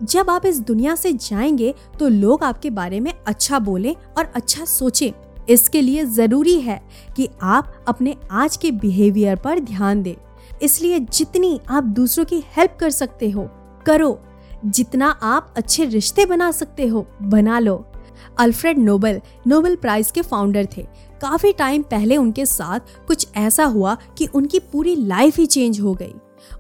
जब 0.03 0.31
आप 0.31 0.47
इस 0.47 0.61
दुनिया 0.61 0.95
से 0.95 1.13
जाएँगे 1.13 1.75
तो 1.99 2.09
लोग 2.09 2.45
आपके 2.45 2.71
बारे 2.71 3.01
में 3.01 3.13
अच्छा 3.27 3.59
बोले 3.59 3.93
और 4.19 4.33
अच्छा 4.35 4.65
सोचें। 4.65 5.11
इसके 5.49 5.81
लिए 5.81 6.05
ज़रूरी 6.05 6.61
है 6.61 6.81
कि 7.17 7.29
आप 7.43 7.85
अपने 7.89 8.17
आज 8.31 8.57
के 8.57 8.71
बिहेवियर 8.71 9.37
पर 9.37 9.59
ध्यान 9.59 10.03
दें। 10.03 10.15
इसलिए 10.63 10.99
जितनी 11.01 11.61
आप 11.69 11.85
दूसरों 11.85 12.25
की 12.25 12.43
हेल्प 12.47 12.77
कर 12.81 12.91
सकते 12.91 13.31
हो, 13.31 13.49
करो। 13.87 14.23
जितना 14.65 15.07
आप 15.07 15.55
अच्छे 15.57 15.85
रिश्ते 15.85 16.27
बना 16.27 16.51
सकते 16.51 16.87
हो, 16.87 17.07
बना 17.23 17.59
लो। 17.59 17.93
अल्फ्रेड 18.39 18.79
नोबल 18.79 19.21
नोबल 19.47 19.77
प्राइज 19.77 20.11
के 20.11 20.23
फाउंडर 20.23 20.69
थे। 20.77 20.83
काफ़ी 21.21 21.53
टाइम 21.53 21.83
पहले 21.83 22.17
उनके 22.17 22.47
साथ 22.47 22.81
कुछ 23.07 23.27
ऐसा 23.37 23.65
हुआ 23.65 23.97
कि 24.19 24.27
उनकी 24.27 24.59
पूरी 24.59 24.97
लाइफ 24.97 25.37
ही 25.37 25.47
चेंज 25.47 25.81
हो 25.81 25.95
गई। 25.95 26.15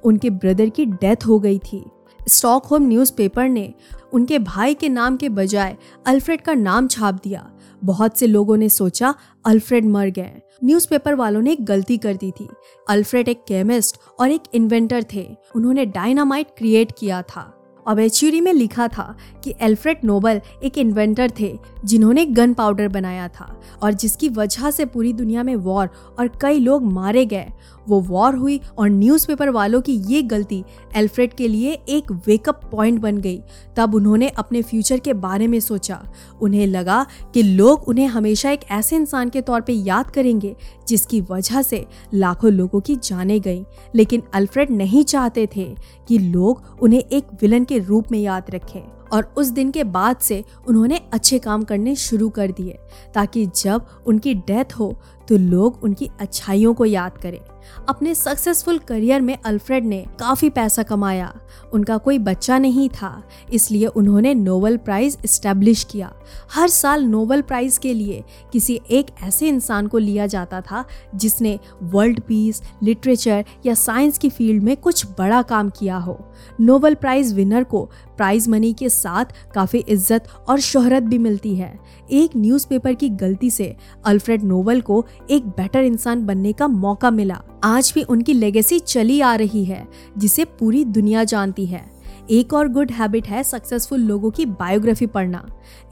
उनके 0.04 0.30
ब्रदर 0.30 0.68
की 0.68 0.87
डेथ 0.87 1.26
हो 1.26 1.38
गई 1.38 1.59
थी। 1.59 1.85
स्टॉकहोम 2.28 2.82
न्यूज़पेपर 2.82 3.48
ने 3.48 3.74
उनके 4.12 4.38
भाई 4.38 4.74
के 4.74 4.88
नाम 4.88 5.16
के 5.16 5.28
बजाय 5.28 5.76
अल्फ्रेड 6.06 6.40
का 6.40 6.54
नाम 6.54 6.88
छाप 6.88 7.20
दिया। 7.24 7.50
बहुत 7.85 8.18
से 8.18 8.26
लोगों 8.26 8.56
ने 8.56 8.68
सोचा 8.68 9.14
अल्फ्रेड 9.46 9.85
मर 9.85 10.06
गए। 10.06 10.40
न्यूज़पेपर 10.66 11.14
वालों 11.14 11.42
ने 11.42 11.52
एक 11.52 11.64
गलती 11.64 11.98
कर 11.98 12.14
दी 12.14 12.31
थी। 12.31 12.48
अल्फ्रेड 12.88 13.29
एक 13.29 13.44
केमिस्ट 13.48 13.96
और 14.18 14.31
एक 14.31 14.42
इन्वेंटर 14.55 15.05
थे। 15.14 15.37
उन्होंने 15.57 15.87
डायनामाइट 15.87 16.46
क्रिएट 16.59 16.92
किया 16.98 17.22
था। 17.22 17.56
ऑबेच्यूरी 17.87 18.40
में 18.40 18.53
लिखा 18.53 18.88
था 18.88 19.16
कि 19.44 19.55
एल्फ्रेड 19.61 19.99
नोबल 20.05 20.40
एक 20.64 20.79
इन्वेंटर 20.79 21.31
थे, 21.40 21.59
जिन्होंने 21.85 22.25
गन 22.27 22.55
पाउडर 22.55 22.88
बनाया 22.88 23.29
था 23.29 23.61
और 23.83 23.92
जिसकी 23.92 24.29
वजह 24.29 24.70
से 24.70 24.85
पूरी 24.85 25.12
दुनिया 25.12 25.42
में 25.42 25.57
वॉर 25.57 25.88
और 26.18 26.29
कई 26.40 26.59
लोग 26.59 26.85
मारे 26.85 27.27
गए। 27.27 27.46
वो 27.88 28.01
वॉर 28.01 28.35
हुई 28.35 28.61
और 28.79 28.88
न्यूज़पेपर 28.90 29.51
वालों 29.51 29.81
की 29.81 29.92
ये 29.92 30.22
गलती 30.22 30.64
एल्फ्रेड 30.96 31.35
के 31.35 31.49
लिए 31.49 31.72
एक 31.88 32.12
वेकअप 32.27 32.61
पॉइंट 32.72 33.01
बन 33.01 33.18
गई। 33.18 33.40
तब 33.77 33.94
उन्होंने 33.94 34.29
अपने 34.29 34.62
फ्यूचर 34.62 34.99
के 34.99 35.12
बारे 35.14 35.46
में 35.46 35.61
सोचा। 35.61 36.03
उन्हें 36.42 36.66
लगा 36.66 37.07
कि 37.35 37.42
लोग 37.42 37.85
उन्हें 37.88 38.07
हमेशा 38.07 38.51
एक 38.51 38.61
ऐसे 38.70 38.96
इंसान 38.96 39.29
के 39.29 39.40
तौर 39.40 39.61
पे 39.61 39.72
याद 39.72 40.11
करेंगे, 40.11 40.55
जिसकी 40.88 41.20
वजह 41.20 41.62
से 41.62 41.87
लाखों 42.14 42.53
लोगों 42.53 42.81
की 42.81 42.96
जाने 42.96 43.40
गई। 43.40 43.64
लेकिन 43.94 44.22
अल्फ्रेड 44.35 44.70
नहीं 44.70 45.05
चाहते 45.05 45.49
थे 45.57 45.75
कि 46.09 46.18
लोग 46.18 46.62
उन्हें 46.83 47.01
एक 47.01 47.25
विलन 47.42 47.64
के 47.76 47.84
रूप 47.84 48.12
में 48.12 48.18
याद 48.18 48.44
रखें। 48.50 48.80
और 49.12 49.34
उस 49.36 49.46
दिन 49.46 49.70
के 49.70 49.84
बाद 49.84 50.16
से 50.16 50.44
उन्होंने 50.68 51.00
अच्छे 51.12 51.38
काम 51.38 51.62
करने 51.62 51.94
शुरू 51.96 52.28
कर 52.28 52.50
दिए, 52.50 52.78
ताकि 53.14 53.46
जब 53.46 53.86
उनकी 54.06 54.34
डेथ 54.34 54.72
हो 54.78 55.00
तो 55.28 55.36
लोग 55.36 55.84
उनकी 55.84 56.10
अच्छाइयों 56.20 56.74
को 56.74 56.84
याद 56.84 57.18
करें। 57.18 57.40
अपने 57.88 58.14
सक्सेसफुल 58.14 58.78
करियर 58.78 59.20
में 59.20 59.36
अल्फ्रेड 59.36 59.84
ने 59.84 60.04
काफ़ी 60.20 60.48
पैसा 60.50 60.82
कमाया। 60.82 61.32
उनका 61.74 61.96
कोई 61.98 62.18
बच्चा 62.18 62.58
नहीं 62.58 62.88
था, 62.90 63.22
इसलिए 63.52 63.86
उन्होंने 63.86 64.34
नोबल 64.34 64.76
प्राइज़ 64.76 65.16
इस्टेब्लिश 65.24 65.82
किया। 65.84 66.12
हर 66.52 66.68
साल 66.68 67.04
नोबल 67.04 67.42
प्राइज़ 67.42 67.78
के 67.80 67.94
लिए 67.94 68.22
किसी 68.52 68.80
एक 68.90 69.06
ऐसे 69.22 69.48
इंसान 69.48 69.86
को 69.86 69.98
लिया 69.98 70.26
जाता 70.26 70.60
था 70.60 70.84
जिसने 71.14 71.58
वर्ल्ड 71.84 72.20
पीस 72.20 72.62
लिटरेचर 72.82 73.44
या 73.66 73.74
साइंस 73.74 74.18
की 74.18 74.28
फ़ील्ड 74.28 74.62
में 74.62 74.76
कुछ 74.76 75.06
बड़ा 75.18 75.42
काम 75.42 75.70
किया 75.70 75.96
हो। 75.96 76.18
नोबल 76.60 76.94
प्राइज़ 76.94 77.34
विनर 77.34 77.64
को 77.64 77.84
प्राइज़ 78.16 78.48
मनी 78.50 78.72
के 78.72 78.88
साथ 78.88 79.32
काफ़ी 79.54 79.78
इज़्ज़त 79.78 80.28
और 80.48 80.60
शोहरत 80.60 81.02
भी 81.02 81.18
मिलती 81.18 81.54
है। 81.56 81.78
एक 82.12 82.36
न्यूज़पेपर 82.36 82.94
की 82.94 83.08
गलती 83.10 83.50
से 83.50 83.74
अल्फ्रेड 84.06 84.42
नोबल 84.44 84.80
को 84.80 85.04
एक 85.31 85.46
बेटर 85.46 85.83
इंसान 85.83 86.26
बनने 86.26 86.52
का 86.52 86.68
मौका 86.68 87.11
मिला। 87.11 87.42
आज 87.64 87.92
भी 87.94 88.02
उनकी 88.02 88.33
लेगेसी 88.33 88.79
चली 88.79 89.20
आ 89.20 89.35
रही 89.35 89.64
है, 89.64 89.88
जिसे 90.18 90.44
पूरी 90.44 90.85
दुनिया 90.85 91.24
जानती 91.24 91.66
है। 91.66 91.95
एक 92.30 92.52
और 92.54 92.68
गुड 92.68 92.90
हैबिट 92.90 93.26
है 93.26 93.42
सक्सेसफुल 93.42 94.00
लोगों 94.00 94.30
की 94.30 94.46
बायोग्राफी 94.46 95.06
पढ़ना। 95.06 95.44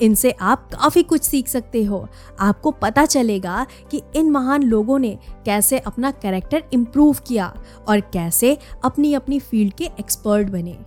इनसे 0.02 0.30
आप 0.30 0.68
काफ़ी 0.74 1.02
कुछ 1.02 1.22
सीख 1.22 1.48
सकते 1.48 1.84
हो। 1.84 2.08
आपको 2.40 2.70
पता 2.70 3.04
चलेगा 3.06 3.66
कि 3.90 4.02
इन 4.16 4.30
महान 4.30 4.62
लोगों 4.62 4.98
ने 4.98 5.18
कैसे 5.46 5.78
अपना 5.78 6.10
कैरेक्टर 6.10 6.62
इम्प्रूव 6.72 7.16
किया 7.26 7.54
और 7.88 8.00
कैसे 8.00 8.58
अपनी 8.84 9.14
अपनी 9.14 9.38
फ़ील्ड 9.38 9.74
के 9.74 9.84
एक्सपर्ट 9.84 10.48
बने। 10.48 10.78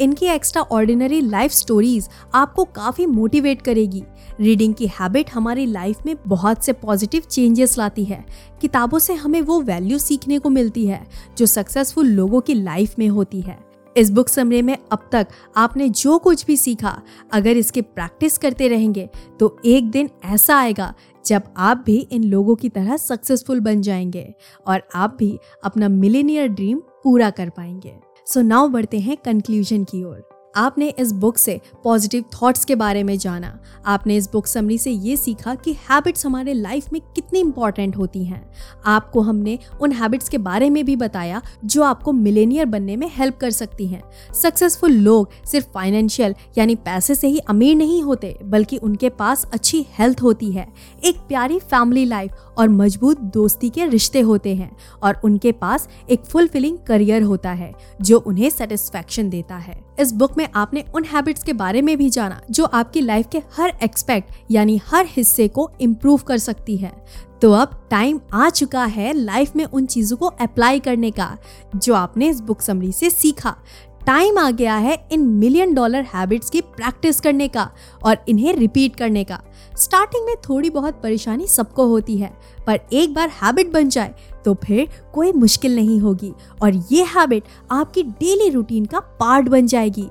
इनकी 0.00 0.26
एक्स्ट्रा 0.26 0.62
ऑर्डिनरी 0.62 1.20
लाइफ 1.20 1.52
स्टोरीज 1.52 2.08
आपको 2.34 2.64
काफ़ी 2.64 3.06
मोटिवेट 3.06 3.62
करेगी। 3.62 4.02
रीडिंग 4.40 4.74
की 4.74 4.86
हैबिट 4.86 5.30
हमारी 5.30 5.66
लाइफ 5.66 5.98
में 6.06 6.14
बहुत 6.26 6.64
से 6.64 6.72
पॉजिटिव 6.72 7.22
चेंजेस 7.22 7.78
लाती 7.78 8.04
है। 8.04 8.24
किताबों 8.60 8.98
से 8.98 9.14
हमें 9.14 9.40
वो 9.42 9.60
वैल्यू 9.60 9.98
सीखने 9.98 10.38
को 10.38 10.50
मिलती 10.50 10.86
है 10.86 11.06
जो 11.38 11.46
सक्सेसफुल 11.46 12.06
लोगों 12.06 12.40
की 12.40 12.54
लाइफ 12.54 12.94
में 12.98 13.08
होती 13.08 13.40
है। 13.40 13.75
इस 13.96 14.10
बुक 14.10 14.28
समरे 14.28 14.62
में 14.62 14.78
अब 14.92 15.08
तक 15.12 15.26
आपने 15.56 15.88
जो 15.88 16.18
कुछ 16.18 16.46
भी 16.46 16.56
सीखा, 16.56 17.02
अगर 17.32 17.56
इसके 17.56 17.80
प्रैक्टिस 17.80 18.38
करते 18.38 18.68
रहेंगे 18.68 19.08
तो 19.40 19.56
एक 19.64 19.90
दिन 19.90 20.10
ऐसा 20.24 20.56
आएगा 20.56 20.94
जब 21.26 21.42
आप 21.56 21.82
भी 21.86 21.96
इन 21.96 22.24
लोगों 22.24 22.54
की 22.54 22.68
तरह 22.68 22.96
सक्सेसफुल 22.96 23.60
बन 23.60 23.82
जाएँगे 23.82 24.34
और 24.66 24.82
आप 24.94 25.16
भी 25.18 25.38
अपना 25.64 25.88
मिलेनियर 25.88 26.48
ड्रीम 26.48 26.78
पूरा 27.04 27.30
कर 27.30 27.50
पाएँगे। 27.50 27.98
सो 28.26 28.40
so 28.40 28.46
नाउ 28.46 28.68
बढ़ते 28.68 28.98
हैं 28.98 29.16
कंक्लूजन 29.16 29.84
की 29.84 30.04
ओर। 30.04 30.35
आपने 30.56 30.88
इस 30.88 31.12
बुक 31.12 31.38
से 31.38 31.60
पॉजिटिव 31.84 32.24
थॉट्स 32.34 32.64
के 32.64 32.74
बारे 32.74 33.02
में 33.02 33.16
जाना। 33.18 33.58
आपने 33.86 34.16
इस 34.16 34.30
बुक 34.32 34.46
समरी 34.46 34.78
से 34.78 34.90
ये 34.90 35.16
सीखा 35.16 35.54
कि 35.54 35.72
हैबिट्स 35.72 36.26
हमारे 36.26 36.52
लाइफ 36.52 36.92
में 36.92 37.00
कितनी 37.16 37.40
इंपॉर्टेंट 37.40 37.96
होती 37.96 38.24
हैं। 38.24 38.42
आपको 38.86 39.20
हमने 39.20 39.58
उन 39.80 39.92
हैबिट्स 39.92 40.28
के 40.28 40.38
बारे 40.38 40.70
में 40.70 40.84
भी 40.84 40.96
बताया 40.96 41.42
जो 41.64 41.82
आपको 41.82 42.12
मिलेनियर 42.12 42.64
बनने 42.64 42.96
में 42.96 43.10
हेल्प 43.14 43.36
कर 43.36 43.50
सकती 43.50 43.86
हैं। 43.86 44.02
सक्सेसफुल 44.34 44.92
लोग 44.92 45.30
सिर्फ़ 45.46 45.66
फाइनेंशियल 45.66 46.34
यानी 46.58 46.74
पैसे 46.74 47.14
से 47.14 47.28
ही 47.28 47.38
अमीर 47.38 47.76
नहीं 47.76 48.02
होते, 48.02 48.36
बल्कि 48.44 48.76
उनके 48.76 49.08
पास 49.08 49.46
अच्छी 49.52 49.86
हेल्थ 49.98 50.22
होती 50.22 50.50
है। 50.52 50.66
एक 51.04 51.16
प्यारी 51.18 51.58
फैमिली 51.58 52.04
लाइफ 52.04 52.32
और 52.58 52.68
मज़बूत 52.68 53.20
दोस्ती 53.32 53.70
के 53.70 53.86
रिश्ते 53.86 54.20
होते 54.20 54.54
हैं 54.54 54.70
और 55.02 55.20
उनके 55.24 55.52
पास 55.52 55.88
एक 56.10 56.24
फुलफिलिंग 56.24 56.78
करियर 56.78 57.22
होता 57.22 57.50
है, 57.50 57.72
जो 58.02 58.18
उन्हें 58.18 58.50
सेटिस्फैक्शन 58.50 59.28
देता 59.30 59.56
है। 59.56 59.80
इस 60.00 60.12
बुक 60.12 60.36
में 60.38 60.48
आपने 60.54 60.84
उन 60.94 61.04
हैबिट्स 61.04 61.42
के 61.42 61.52
बारे 61.52 61.82
में 61.82 61.96
भी 61.98 62.08
जाना, 62.10 62.40
जो 62.50 62.64
आपकी 62.64 63.00
लाइफ 63.00 63.28
के 63.32 63.42
हर 63.56 63.72
एक्सपेक्ट 63.82 64.34
यानी 64.50 64.80
हर 64.86 65.06
हिस्से 65.08 65.48
को 65.48 65.70
इम्प्रूव 65.80 66.18
कर 66.18 66.38
सकती 66.38 66.76
है। 66.76 66.92
तो 67.42 67.50
अब 67.52 67.70
टाइम 67.90 68.20
आ 68.32 68.48
चुका 68.50 68.84
है 68.84 69.12
लाइफ 69.12 69.56
में 69.56 69.64
उन 69.64 69.86
चीज़ों 69.86 70.16
को 70.16 70.26
अप्लाई 70.26 70.80
करने 70.80 71.10
का, 71.10 71.36
जो 71.76 71.94
आपने 71.94 72.28
इस 72.28 72.40
बुक 72.40 72.60
समरी 72.60 72.92
से 72.92 73.10
सीखा। 73.10 73.54
टाइम 74.06 74.38
आ 74.38 74.50
गया 74.50 74.74
है 74.76 74.96
इन 75.12 75.20
मिलियन 75.28 75.72
डॉलर 75.74 76.02
हैबिट्स 76.04 76.50
की 76.50 76.60
प्रैक्टिस 76.60 77.20
करने 77.20 77.48
का 77.48 77.68
और 78.04 78.18
इन्हें 78.28 78.52
रिपीट 78.54 78.96
करने 78.96 79.24
का। 79.24 79.40
स्टार्टिंग 79.76 80.26
में 80.26 80.34
थोड़ी 80.40 80.70
बहुत 80.70 81.00
परेशानी 81.02 81.46
सबको 81.46 81.86
होती 81.86 82.16
है, 82.18 82.32
पर 82.66 82.80
एक 82.92 83.14
बार 83.14 83.32
हैबिट 83.42 83.72
बन 83.72 83.88
जाए 83.88 84.14
तो 84.44 84.54
फिर 84.64 84.88
कोई 85.14 85.32
मुश्किल 85.34 85.76
नहीं 85.76 85.98
होगी 86.00 86.32
और 86.62 86.76
ये 86.92 87.04
हैबिट 87.16 87.44
आपकी 87.70 88.02
डेली 88.02 88.48
रूटीन 88.50 88.84
का 88.84 89.00
पार्ट 89.20 89.48
बन 89.48 89.66
जाएगी। 89.66 90.08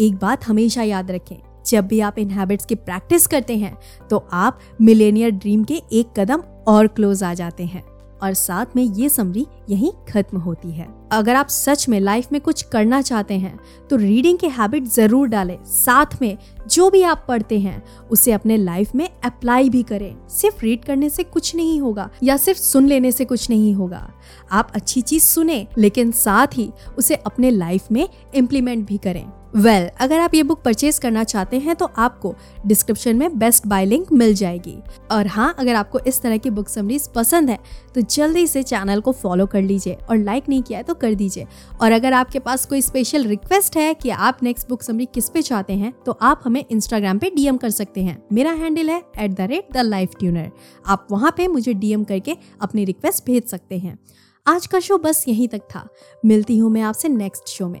एक 0.00 0.16
बात 0.16 0.46
हमेशा 0.46 0.82
याद 0.82 1.10
रखें, 1.10 1.36
जब 1.66 1.86
भी 1.86 2.00
आप 2.00 2.18
इन 2.18 2.30
हैबिट्स 2.30 2.66
की 2.66 2.74
प्रैक्टिस 2.76 3.26
करते 3.26 3.56
हैं 3.56 3.76
तो 4.10 4.26
आप 4.32 4.58
मिलेनियर 4.80 5.30
ड्रीम 5.30 5.64
के 5.64 5.82
एक 5.92 6.18
कदम 6.18 6.42
और 6.68 6.86
क्लोज 6.88 7.22
आ 7.22 7.34
जाते 7.34 7.64
हैं। 7.64 7.84
और 8.22 8.34
साथ 8.34 8.76
में 8.76 8.82
ये 8.82 9.08
समरी 9.08 9.46
यहीं 9.70 9.90
खत्म 10.08 10.38
होती 10.38 10.70
है। 10.70 10.88
अगर 11.12 11.34
आप 11.34 11.48
सच 11.48 11.88
में 11.88 11.98
लाइफ 12.00 12.32
में 12.32 12.40
कुछ 12.40 12.62
करना 12.62 13.00
चाहते 13.02 13.34
हैं 13.34 13.58
तो 13.90 13.96
रीडिंग 13.96 14.38
की 14.38 14.48
हैबिट 14.48 14.84
ज़रूर 14.84 15.28
डालें। 15.28 15.56
साथ 15.64 16.20
में 16.22 16.36
जो 16.68 16.88
भी 16.90 17.02
आप 17.02 17.24
पढ़ते 17.28 17.58
हैं, 17.58 17.82
उसे 18.10 18.32
अपने 18.32 18.56
लाइफ 18.56 18.94
में 18.94 19.08
अप्लाई 19.24 19.68
भी 19.68 19.82
करें। 19.82 20.14
सिर्फ़ 20.30 20.62
रीड 20.62 20.84
करने 20.84 21.10
से 21.10 21.22
कुछ 21.24 21.54
नहीं 21.56 21.80
होगा, 21.80 22.08
या 22.22 22.36
सिर्फ़ 22.36 22.60
सुन 22.60 22.86
लेने 22.86 23.12
से 23.12 23.24
कुछ 23.24 23.48
नहीं 23.50 23.72
होगा। 23.74 24.08
आप 24.52 24.72
अच्छी 24.74 25.00
चीज़ 25.00 25.24
सुने, 25.24 25.66
लेकिन 25.78 26.10
साथ 26.12 26.58
ही 26.58 26.70
उसे 26.98 27.14
अपने 27.16 27.50
लाइफ 27.50 27.90
में 27.92 28.08
इम्प्लीमेंट 28.34 28.86
भी 28.86 28.98
करें। 28.98 29.24
वेल 29.48 29.84
well, 29.84 30.00
अगर 30.00 30.20
आप 30.20 30.34
ये 30.34 30.42
बुक 30.42 30.60
परचेज 30.62 30.98
करना 30.98 31.22
चाहते 31.24 31.58
हैं 31.58 31.74
तो 31.76 31.84
आपको 31.98 32.34
डिस्क्रिप्शन 32.66 33.16
में 33.16 33.38
बेस्ट 33.38 33.66
बाय 33.66 33.84
लिंक 33.84 34.12
मिल 34.12 34.34
जाएगी। 34.34 34.76
और 35.10 35.26
हाँ 35.26 35.54
अगर 35.58 35.74
आपको 35.74 35.98
इस 35.98 36.20
तरह 36.22 36.36
की 36.36 36.50
बुक 36.50 36.68
समरीज 36.68 37.08
पसंद 37.08 37.50
है 37.50 37.58
तो 37.94 38.00
जल्दी 38.00 38.46
से 38.46 38.62
चैनल 38.62 39.00
को 39.00 39.12
फॉलो 39.12 39.46
कर 39.46 39.62
लीजिए 39.62 39.94
और 40.10 40.16
लाइक 40.16 40.48
नहीं 40.48 40.62
किया 40.62 40.78
है 40.78 40.84
तो 40.84 40.94
कर 40.94 41.14
दीजिए। 41.14 41.46
और 41.80 41.92
अगर 41.92 42.12
आपके 42.12 42.38
पास 42.38 42.66
कोई 42.66 42.82
स्पेशल 42.82 43.24
रिक्वेस्ट 43.24 43.76
है 43.76 43.92
कि 43.94 44.10
आप 44.10 44.42
नेक्स्ट 44.42 44.68
बुक 44.68 44.82
समरी 44.82 45.06
किस 45.14 45.28
पे 45.28 45.42
चाहते 45.42 45.72
हैं 45.72 45.92
तो 46.06 46.18
आप 46.22 46.42
हमें 46.44 46.64
इंस्टाग्राम 46.70 47.18
पे 47.18 47.30
डीएम 47.30 47.56
कर 47.56 47.70
सकते 47.70 48.04
हैं। 48.04 48.22
मेरा 48.32 48.52
हैंडल 48.52 48.90
है 48.90 49.02
at 49.18 49.30
the 49.30 49.48
rate 49.50 49.72
the 49.72 49.86
life 49.86 50.18
tuner 50.20 50.50
आप 50.86 51.06
वहाँ 51.10 51.34
पे 51.36 51.48
मुझे 51.48 51.74
डीएम 51.74 52.04
करके 52.04 52.36
अपनी 52.62 52.84
रिक्वेस्ट 52.84 53.26
भेज 53.26 53.46
सकते 53.46 53.78
हैं। 53.78 53.98
आज 54.46 54.66
का 54.66 54.80
शो 54.80 54.98
बस 54.98 55.24
यहीं 55.28 55.48
तक 55.48 55.68
था। 55.74 55.88
मिलती 56.22 56.58
हूँ 56.58 56.70
मैं 56.70 56.82
आपसे 56.82 57.08
नेक्स्ट 57.08 57.48
शो 57.48 57.68
में। 57.68 57.80